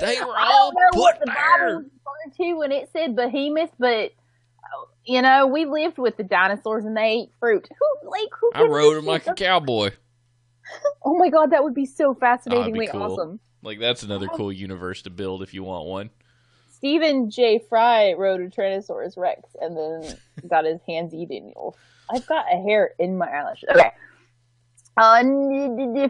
[0.00, 1.34] They were I all don't know put what the there.
[1.34, 4.12] Bible referred to when it said behemoth, but
[5.04, 7.68] you know we lived with the dinosaurs and they ate fruit.
[7.68, 8.50] Who like who?
[8.54, 9.90] I rode a him like a cowboy.
[11.04, 13.02] Oh my god, that would be so fascinatingly cool.
[13.02, 13.40] awesome.
[13.60, 16.10] Like that's another um, cool universe to build if you want one.
[16.70, 17.60] Stephen J.
[17.68, 20.16] Fry rode a Tyrannosaurus Rex and then
[20.48, 21.52] got his hands eaten.
[21.56, 21.74] Oh,
[22.08, 23.64] I've got a hair in my eyelash.
[23.68, 23.90] Okay.
[24.96, 25.22] Uh,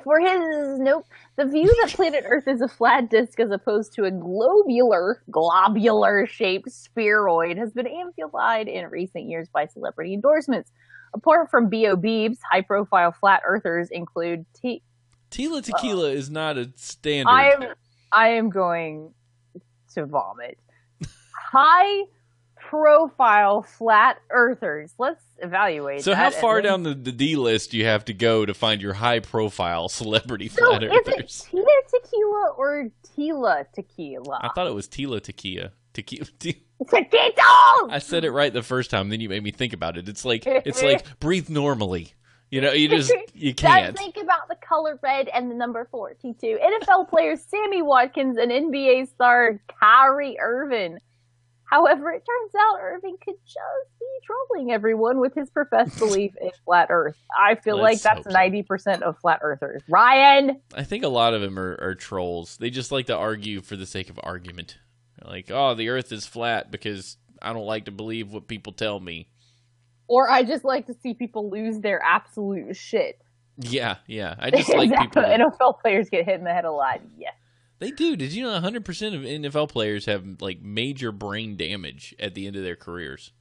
[0.03, 1.07] for his nope,
[1.37, 6.27] the view that planet Earth is a flat disk as opposed to a globular, globular
[6.27, 10.73] shaped spheroid has been amplified in recent years by celebrity endorsements.
[11.15, 14.83] Apart from Bo Beebs, high-profile flat earthers include T.
[15.31, 17.31] Tila Tequila is not a standard.
[17.31, 17.75] I am
[18.13, 19.13] I am going
[19.95, 20.59] to vomit.
[21.33, 22.05] High
[22.71, 24.95] profile flat earthers.
[24.97, 26.05] Let's evaluate.
[26.05, 28.81] so how far down the, the D list do you have to go to find
[28.81, 31.25] your high profile celebrity So flat earthers?
[31.25, 31.51] is it?
[31.51, 34.39] Tina Tequila or Tila Tequila?
[34.43, 35.73] I thought it was Tila Tequila.
[35.93, 36.27] Tequila.
[36.85, 37.91] Taquitos!
[37.91, 40.09] I said it right the first time, then you made me think about it.
[40.09, 42.15] It's like it's like breathe normally.
[42.51, 43.99] You know, you just you can't.
[43.99, 46.59] think about the color red and the number 42.
[46.63, 50.99] NFL players Sammy Watkins and NBA star Kyrie Irving.
[51.71, 56.51] However, it turns out Irving could just be trolling everyone with his professed belief in
[56.65, 57.17] flat Earth.
[57.39, 59.83] I feel Let's like that's 90% of flat earthers.
[59.89, 60.61] Ryan!
[60.75, 62.57] I think a lot of them are, are trolls.
[62.57, 64.79] They just like to argue for the sake of argument.
[65.25, 68.99] Like, oh, the Earth is flat because I don't like to believe what people tell
[68.99, 69.29] me.
[70.09, 73.21] Or I just like to see people lose their absolute shit.
[73.59, 74.35] Yeah, yeah.
[74.39, 75.23] I just like That's people.
[75.23, 77.01] NFL players get hit in the head a lot.
[77.17, 77.35] Yes.
[77.81, 78.15] They do.
[78.15, 78.77] Did you know 100%
[79.15, 83.33] of NFL players have like major brain damage at the end of their careers?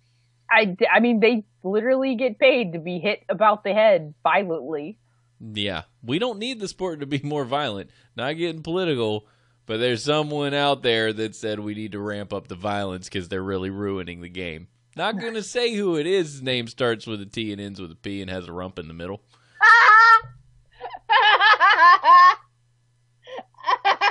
[0.49, 4.97] I, I mean, they literally get paid to be hit about the head violently.
[5.39, 5.83] Yeah.
[6.01, 7.91] We don't need the sport to be more violent.
[8.15, 9.27] Not getting political,
[9.65, 13.27] but there's someone out there that said we need to ramp up the violence because
[13.27, 14.69] they're really ruining the game.
[14.95, 16.31] Not going to say who it is.
[16.31, 18.79] His name starts with a T and ends with a P and has a rump
[18.79, 19.21] in the middle.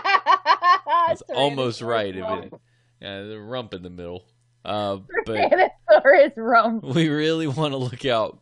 [1.08, 2.14] That's almost right.
[2.14, 2.52] If it,
[3.00, 4.24] yeah, the rump in the middle.
[4.64, 5.72] Uh, but
[6.82, 8.40] we really want to look out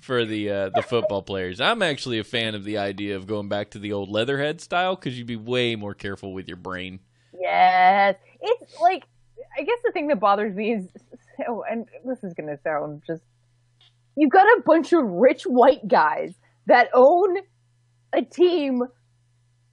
[0.00, 1.60] for the uh, the football players.
[1.60, 4.96] I'm actually a fan of the idea of going back to the old leatherhead style
[4.96, 7.00] because you'd be way more careful with your brain.
[7.38, 9.04] Yes, it's like
[9.58, 10.88] I guess the thing that bothers me is,
[11.48, 13.22] oh, and this is gonna sound just.
[14.16, 16.34] You've got a bunch of rich white guys
[16.66, 17.38] that own
[18.12, 18.82] a team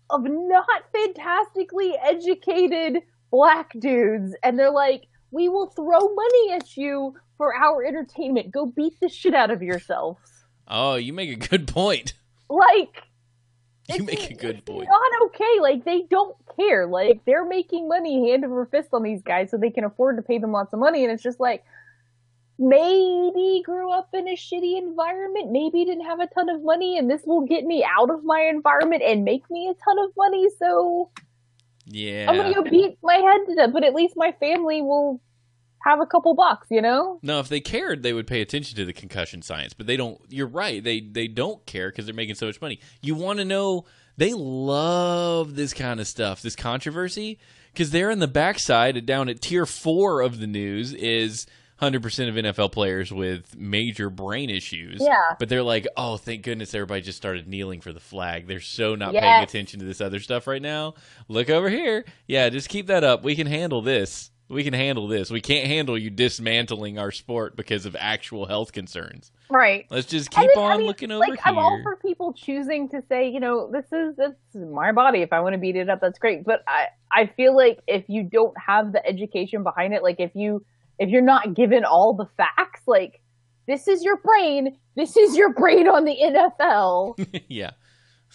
[0.10, 7.16] of not fantastically educated black dudes, and they're like, "We will throw money at you
[7.38, 8.51] for our entertainment.
[8.51, 10.20] Go beat the shit out of yourselves."
[10.68, 12.14] Oh, you make a good point.
[12.49, 13.03] Like,
[13.89, 14.89] You make a good point.
[14.89, 15.60] Not okay.
[15.62, 16.86] Like they don't care.
[16.88, 20.22] Like they're making money hand over fist on these guys, so they can afford to
[20.22, 21.03] pay them lots of money.
[21.03, 21.64] And it's just like
[22.60, 27.10] maybe grew up in a shitty environment, maybe didn't have a ton of money, and
[27.10, 30.47] this will get me out of my environment and make me a ton of money.
[30.60, 31.12] So
[31.86, 32.26] Yeah.
[32.30, 35.22] I'm gonna go beat my head to them, but at least my family will
[35.86, 36.68] have a couple bucks.
[36.70, 37.20] You know?
[37.22, 39.74] No, if they cared, they would pay attention to the concussion science.
[39.74, 40.20] But they don't.
[40.28, 40.84] You're right.
[40.84, 42.80] They they don't care because they're making so much money.
[43.01, 43.86] You want to know?
[44.18, 47.38] They love this kind of stuff, this controversy,
[47.72, 51.45] because they're in the backside down at tier four of the news is
[51.82, 55.00] 100% of NFL players with major brain issues.
[55.02, 55.36] Yeah.
[55.38, 58.48] But they're like, oh, thank goodness everybody just started kneeling for the flag.
[58.48, 59.22] They're so not Yes.
[59.24, 60.96] paying attention to this other stuff right now.
[61.28, 62.06] Look over here.
[62.28, 63.24] Yeah, just keep that up.
[63.24, 64.32] We can handle this.
[64.50, 65.30] We can handle this.
[65.30, 69.30] We can't handle you dismantling our sport because of actual health concerns.
[69.50, 69.86] Right.
[69.90, 71.40] Let's just keep then, on I mean, looking over like, here.
[71.44, 75.22] I'm all for people choosing to say, you know, this is this is my body.
[75.22, 76.46] If I want to beat it up, that's great.
[76.46, 80.32] But I I feel like if you don't have the education behind it, like if
[80.34, 80.66] you
[81.00, 83.22] if you're not given all the facts, like
[83.68, 87.41] this is your brain, this is your brain on the NFL.
[87.48, 87.72] yeah.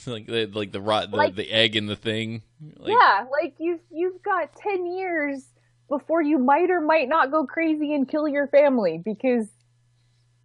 [0.07, 2.43] Like the like the rot the, Like- the egg in the thing.
[2.79, 5.45] Like, yeah, like you've you've got ten years
[5.91, 9.49] before you might or might not go crazy and kill your family because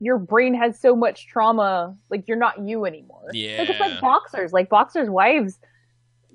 [0.01, 1.95] your brain has so much trauma.
[2.09, 3.29] Like you're not you anymore.
[3.31, 3.59] Yeah.
[3.59, 4.51] Like it's like boxers.
[4.51, 5.57] Like boxers' wives.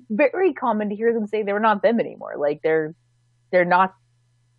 [0.09, 2.33] Very common to hear them say they're not them anymore.
[2.37, 2.95] Like they're
[3.51, 3.93] they're not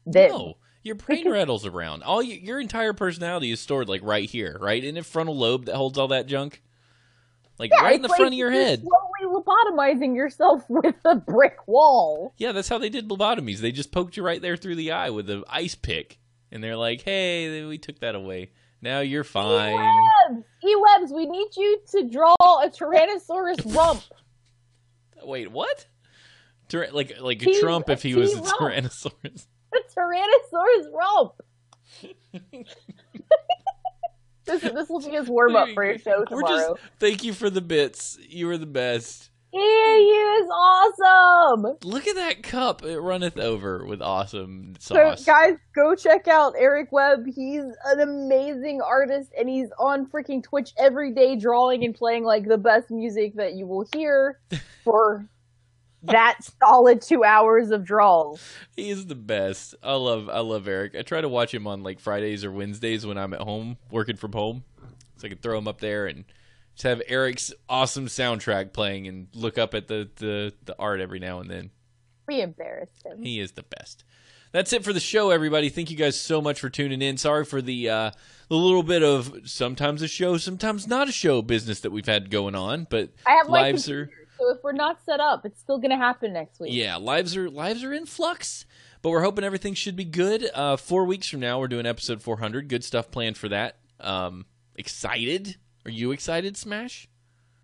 [0.07, 0.31] them.
[0.31, 0.55] No,
[0.85, 2.03] your brain rattles around.
[2.05, 5.65] All you, your entire personality is stored like right here, right in the frontal lobe
[5.65, 6.63] that holds all that junk.
[7.59, 8.83] Like Yeah, right in the like front of your head.
[8.83, 12.35] Slowly lobotomizing yourself with a brick wall.
[12.37, 13.59] Yeah, that's how they did lobotomies.
[13.59, 16.19] They just poked you right there through the eye with an ice pick,
[16.53, 18.51] and they're like, "Hey, we took that away.
[18.83, 20.45] Now you're fine." Webs!
[20.65, 24.03] E Webs, we need you to draw a Tyrannosaurus rump.
[25.23, 25.87] Wait, what?
[26.69, 28.41] Tyra- like like T- Trump if he was a.
[28.41, 29.47] Tyrannosaurus.
[29.75, 31.33] A Tyrannosaurus rump.
[34.47, 36.77] this this will be his warm up for your show We're just tomorrow.
[36.99, 38.19] thank you for the bits.
[38.29, 39.31] You were the best.
[39.51, 41.77] He is awesome.
[41.85, 42.85] Look at that cup.
[42.85, 45.25] It runneth over with awesome So sauce.
[45.25, 47.25] guys, go check out Eric Webb.
[47.33, 52.49] He's an amazing artist and he's on freaking Twitch every day drawing and playing like
[52.49, 54.41] the best music that you will hear
[54.85, 55.25] for
[56.07, 58.41] that solid two hours of draws.
[58.77, 59.75] He is the best.
[59.83, 60.95] I love I love Eric.
[60.95, 64.17] I try to watch him on like Fridays or Wednesdays when I'm at home working
[64.17, 64.65] from home.
[65.17, 66.25] So I can throw him up there and
[66.75, 71.21] just have Eric's awesome soundtrack playing and look up at the, the, the art every
[71.21, 71.71] now and then.
[72.27, 73.23] We embarrassed him.
[73.23, 74.05] He is the best.
[74.51, 75.69] That's it for the show, everybody.
[75.69, 77.17] Thank you guys so much for tuning in.
[77.17, 78.11] Sorry for the uh,
[78.49, 82.31] the little bit of sometimes a show, sometimes not a show business that we've had
[82.31, 85.61] going on, but I have lives are computer, so if we're not set up, it's
[85.61, 86.73] still gonna happen next week.
[86.73, 88.65] yeah, lives are lives are in flux,
[89.03, 90.49] but we're hoping everything should be good.
[90.55, 92.69] Uh, four weeks from now, we're doing episode 400.
[92.69, 93.79] Good stuff planned for that.
[94.01, 95.57] Um, excited?
[95.85, 97.09] Are you excited, Smash?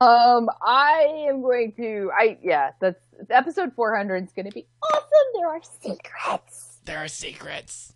[0.00, 2.10] Um, I am going to.
[2.18, 5.06] I yeah, that's episode 400 is gonna be awesome.
[5.34, 7.94] There are secrets, There are secrets.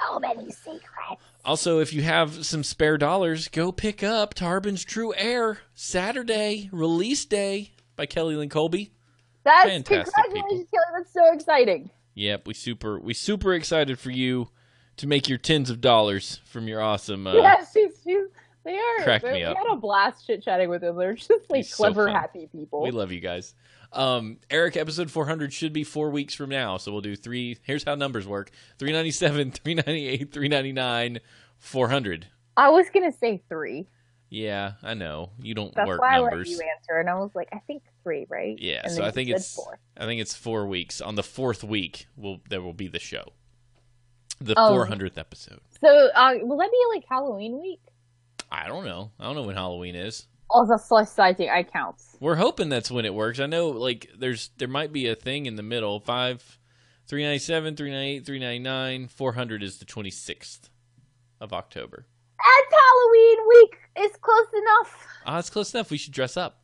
[0.00, 1.22] so many secrets.
[1.44, 7.24] Also, if you have some spare dollars, go pick up Tarbin's True Heir Saturday release
[7.26, 8.92] day by Kelly Lynn Colby.
[9.44, 10.84] That's Fantastic, congratulations, Kelly.
[10.96, 11.90] That's so exciting.
[12.14, 14.48] Yep, we super we super excited for you
[14.96, 17.26] to make your tens of dollars from your awesome.
[17.26, 18.24] Uh, yeah, she's she's.
[18.64, 19.04] They are.
[19.20, 19.56] They're- me we up.
[19.58, 20.96] had a blast chit chatting with them.
[20.96, 22.14] They're just like He's clever, fun.
[22.14, 22.80] happy people.
[22.82, 23.54] We love you guys.
[23.92, 26.78] Um, Eric, episode 400 should be four weeks from now.
[26.78, 27.58] So we'll do three.
[27.62, 31.20] Here's how numbers work 397, 398, 399,
[31.58, 32.26] 400.
[32.56, 33.86] I was gonna say three.
[34.30, 35.30] Yeah, I know.
[35.40, 36.50] You don't That's work why I let numbers.
[36.50, 38.56] you answer, and I was like, I think three, right?
[38.58, 39.78] Yeah, And so I think it's four.
[39.96, 41.00] I think it's four weeks.
[41.00, 43.32] On the fourth week, will there will be the show,
[44.40, 44.72] the Oh.
[44.74, 45.60] 400th episode.
[45.80, 47.80] So, uh, will that be like Halloween week?
[48.50, 49.12] I don't know.
[49.20, 50.26] I don't know when Halloween is.
[50.50, 51.48] Oh, that's so exciting.
[51.50, 51.96] I count.
[52.20, 53.38] We're hoping that's when it works.
[53.40, 56.00] I know, like, there's there might be a thing in the middle.
[56.00, 56.58] Five,
[57.06, 60.70] three ninety seven, three ninety eight, three ninety nine, four hundred is the twenty sixth
[61.40, 62.06] of October.
[63.04, 63.76] Halloween week.
[63.96, 65.06] It's close enough.
[65.26, 65.90] Ah, it's close enough.
[65.90, 66.60] We should dress up.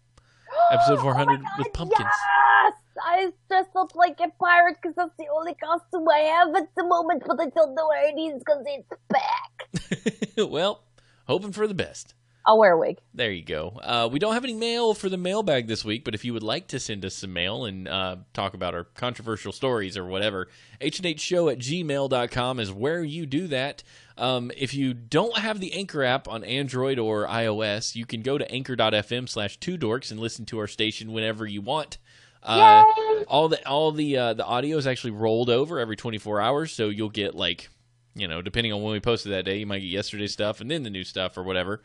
[0.72, 2.08] Episode Oh 400 my with pumpkins.
[2.08, 2.72] Yes,
[3.02, 6.84] I dressed up like a pirate because that's the only costume I have at the
[6.84, 7.22] moment.
[7.26, 10.48] But I don't know where it is because it's back.
[10.50, 10.84] well,
[11.26, 12.14] hoping for the best.
[12.50, 12.98] I'll wear a wig.
[13.14, 13.78] There you go.
[13.80, 16.42] Uh, we don't have any mail for the mailbag this week, but if you would
[16.42, 20.48] like to send us some mail and uh, talk about our controversial stories or whatever,
[20.80, 23.84] h&hshow at gmail.com is where you do that.
[24.18, 28.36] Um, if you don't have the Anchor app on Android or iOS, you can go
[28.36, 31.98] to anchor.fm slash two dorks and listen to our station whenever you want.
[32.42, 32.82] Uh,
[33.28, 36.88] all the all the uh, the audio is actually rolled over every 24 hours, so
[36.88, 37.68] you'll get like,
[38.16, 40.68] you know, depending on when we posted that day, you might get yesterday's stuff and
[40.68, 41.80] then the new stuff or whatever.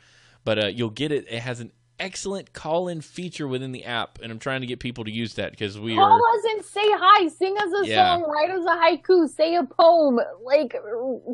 [0.45, 1.25] But uh, you'll get it.
[1.29, 5.03] It has an excellent call-in feature within the app, and I'm trying to get people
[5.05, 6.07] to use that because we are.
[6.07, 7.27] Call us and say hi.
[7.27, 8.15] Sing us a Yeah.
[8.15, 8.29] song.
[8.29, 9.27] Write us a haiku.
[9.29, 10.19] Say a poem.
[10.43, 10.75] Like,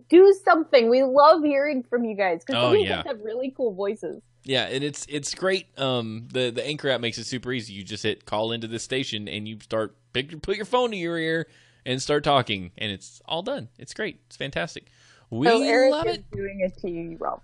[0.09, 0.89] do something.
[0.89, 2.97] We love hearing from you guys because Oh, you yeah.
[2.97, 4.21] guys have really cool voices.
[4.43, 5.67] Yeah, and it's it's great.
[5.79, 7.73] Um, the the Anchor app makes it super easy.
[7.73, 10.97] You just hit call into the station, and you start pick, put your phone to
[10.97, 11.47] your ear
[11.85, 13.69] and start talking, and it's all done.
[13.77, 14.19] It's great.
[14.27, 14.87] It's fantastic.
[15.29, 16.23] We so Eric love it.
[16.31, 17.41] doing a TV rump.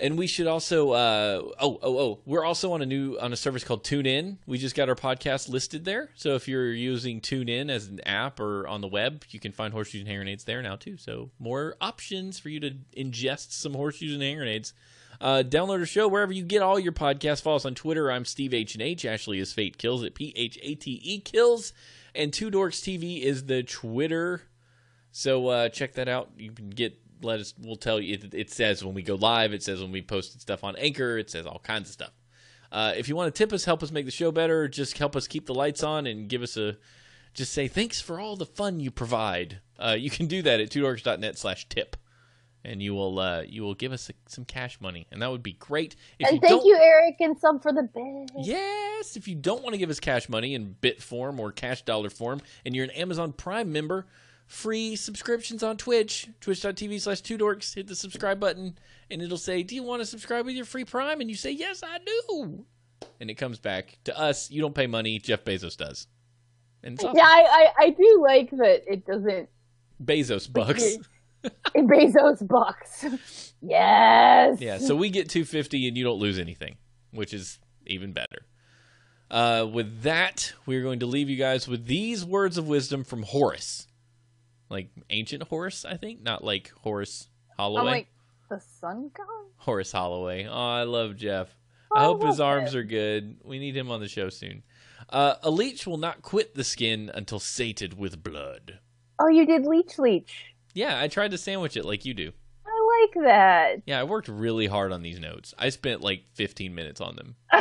[0.00, 3.36] And we should also uh oh oh oh we're also on a new on a
[3.36, 4.38] service called TuneIn.
[4.46, 6.10] We just got our podcast listed there.
[6.14, 9.72] So if you're using TuneIn as an app or on the web, you can find
[9.72, 10.96] horseshoes and hand grenades there now too.
[10.96, 14.72] So more options for you to ingest some horseshoes and hand grenades.
[15.20, 17.42] Uh, download our show wherever you get all your podcasts.
[17.42, 18.10] Follow us on Twitter.
[18.10, 19.04] I'm Steve H and H.
[19.04, 21.74] Ashley is Fate Kills at P H A T E Kills,
[22.14, 24.42] and Two Dorks TV is the Twitter.
[25.12, 26.30] So uh, check that out.
[26.38, 27.54] You can get let us.
[27.58, 28.14] We'll tell you.
[28.14, 29.52] It, it says when we go live.
[29.52, 31.18] It says when we posted stuff on Anchor.
[31.18, 32.12] It says all kinds of stuff.
[32.72, 35.16] Uh, if you want to tip us, help us make the show better, just help
[35.16, 36.76] us keep the lights on and give us a.
[37.34, 39.60] Just say thanks for all the fun you provide.
[39.78, 41.96] Uh, you can do that at twodorks.net slash tip,
[42.64, 45.52] and you will uh, you will give us some cash money, and that would be
[45.54, 45.96] great.
[46.18, 48.44] If and don't- thank you, Eric, and some for the bit.
[48.44, 51.82] Yes, if you don't want to give us cash money in bit form or cash
[51.82, 54.06] dollar form, and you're an Amazon Prime member,
[54.50, 57.74] free subscriptions on Twitch, twitch.tv slash two dorks.
[57.74, 58.76] Hit the subscribe button,
[59.10, 61.20] and it'll say, Do you want to subscribe with your free Prime?
[61.20, 62.66] And you say, Yes, I do.
[63.20, 64.50] And it comes back to us.
[64.50, 66.08] You don't pay money, Jeff Bezos does.
[66.82, 67.16] And it's awesome.
[67.16, 69.48] Yeah, I, I, I do like that it doesn't.
[70.02, 70.96] Bezos bucks.
[71.74, 73.52] in Bezos bucks.
[73.62, 74.60] yes.
[74.60, 76.76] Yeah, so we get 250 and you don't lose anything,
[77.12, 78.46] which is even better.
[79.30, 83.22] Uh, with that, we're going to leave you guys with these words of wisdom from
[83.22, 83.86] Horace.
[84.70, 87.80] Like ancient Horace, I think, not like Horace Holloway.
[87.80, 88.08] I'm like
[88.48, 89.26] the sun god.
[89.56, 90.46] Horace Holloway.
[90.46, 91.54] Oh, I love Jeff.
[91.92, 92.80] I I hope his arms him.
[92.80, 93.36] are good.
[93.44, 94.62] We need him on the show soon.
[95.08, 98.78] Uh, a leech will not quit the skin until sated with blood.
[99.18, 100.54] Oh, you did leech leech.
[100.72, 102.32] Yeah, I tried to sandwich it like you do.
[102.64, 103.82] I like that.
[103.86, 105.52] Yeah, I worked really hard on these notes.
[105.58, 107.34] I spent like 15 minutes on them.
[107.52, 107.58] they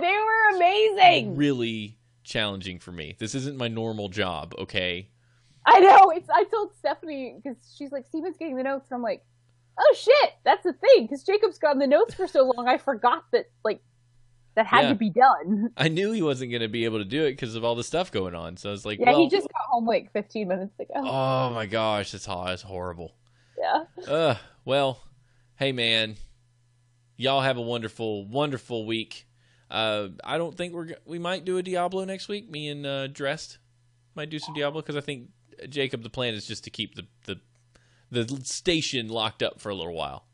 [0.00, 1.36] were amazing.
[1.36, 3.16] Really challenging for me.
[3.18, 5.08] This isn't my normal job, okay?
[5.70, 6.10] I know.
[6.10, 6.28] It's.
[6.30, 9.22] I told Stephanie because she's like, Steven's getting the notes, and I'm like,
[9.78, 11.06] oh shit, that's the thing.
[11.06, 13.80] Because Jacob's gotten the notes for so long, I forgot that like
[14.56, 14.88] that had Yeah.
[14.90, 15.70] to be done.
[15.76, 17.84] I knew he wasn't going to be able to do it because of all the
[17.84, 18.56] stuff going on.
[18.56, 20.92] So I was like, Yeah, well, he just got home like 15 minutes ago.
[20.96, 23.14] oh my gosh, that's, ho- that's horrible.
[23.58, 23.84] Yeah.
[24.08, 24.34] Uh,
[24.64, 25.02] well,
[25.56, 26.16] hey man,
[27.16, 29.26] y'all have a wonderful, wonderful week.
[29.70, 32.50] Uh, I don't think we're we might do a Diablo next week.
[32.50, 33.58] Me and uh, Dressed
[34.16, 35.28] might do some Diablo because I think
[35.68, 37.40] Jacob, the plan is just to keep the the
[38.10, 40.24] the station locked up for a little while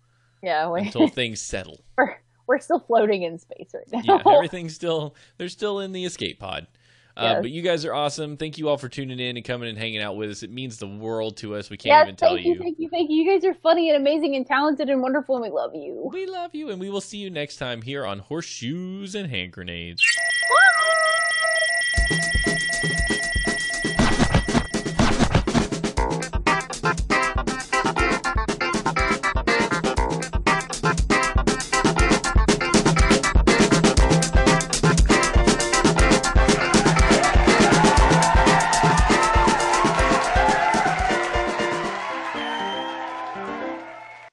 [0.43, 0.71] Yeah.
[0.71, 1.85] We, until things settle.
[1.99, 2.17] we're
[2.47, 4.21] we're still floating in space right now.
[4.25, 6.67] Yeah, everything's still they're still in the escape pod.
[7.19, 7.39] Uh, Yes.
[7.43, 8.37] But you guys are awesome.
[8.37, 10.43] Thank you all for tuning in and coming and hanging out with us.
[10.43, 11.71] It means the world to us.
[11.71, 13.17] We can't Yes, even tell thank you, thank you, thank you.
[13.23, 16.11] You guys are funny and amazing and talented and wonderful, and we love you.
[16.13, 19.53] We love you, and we will see you next time here on Horseshoes and Hand
[19.53, 20.03] Grenades.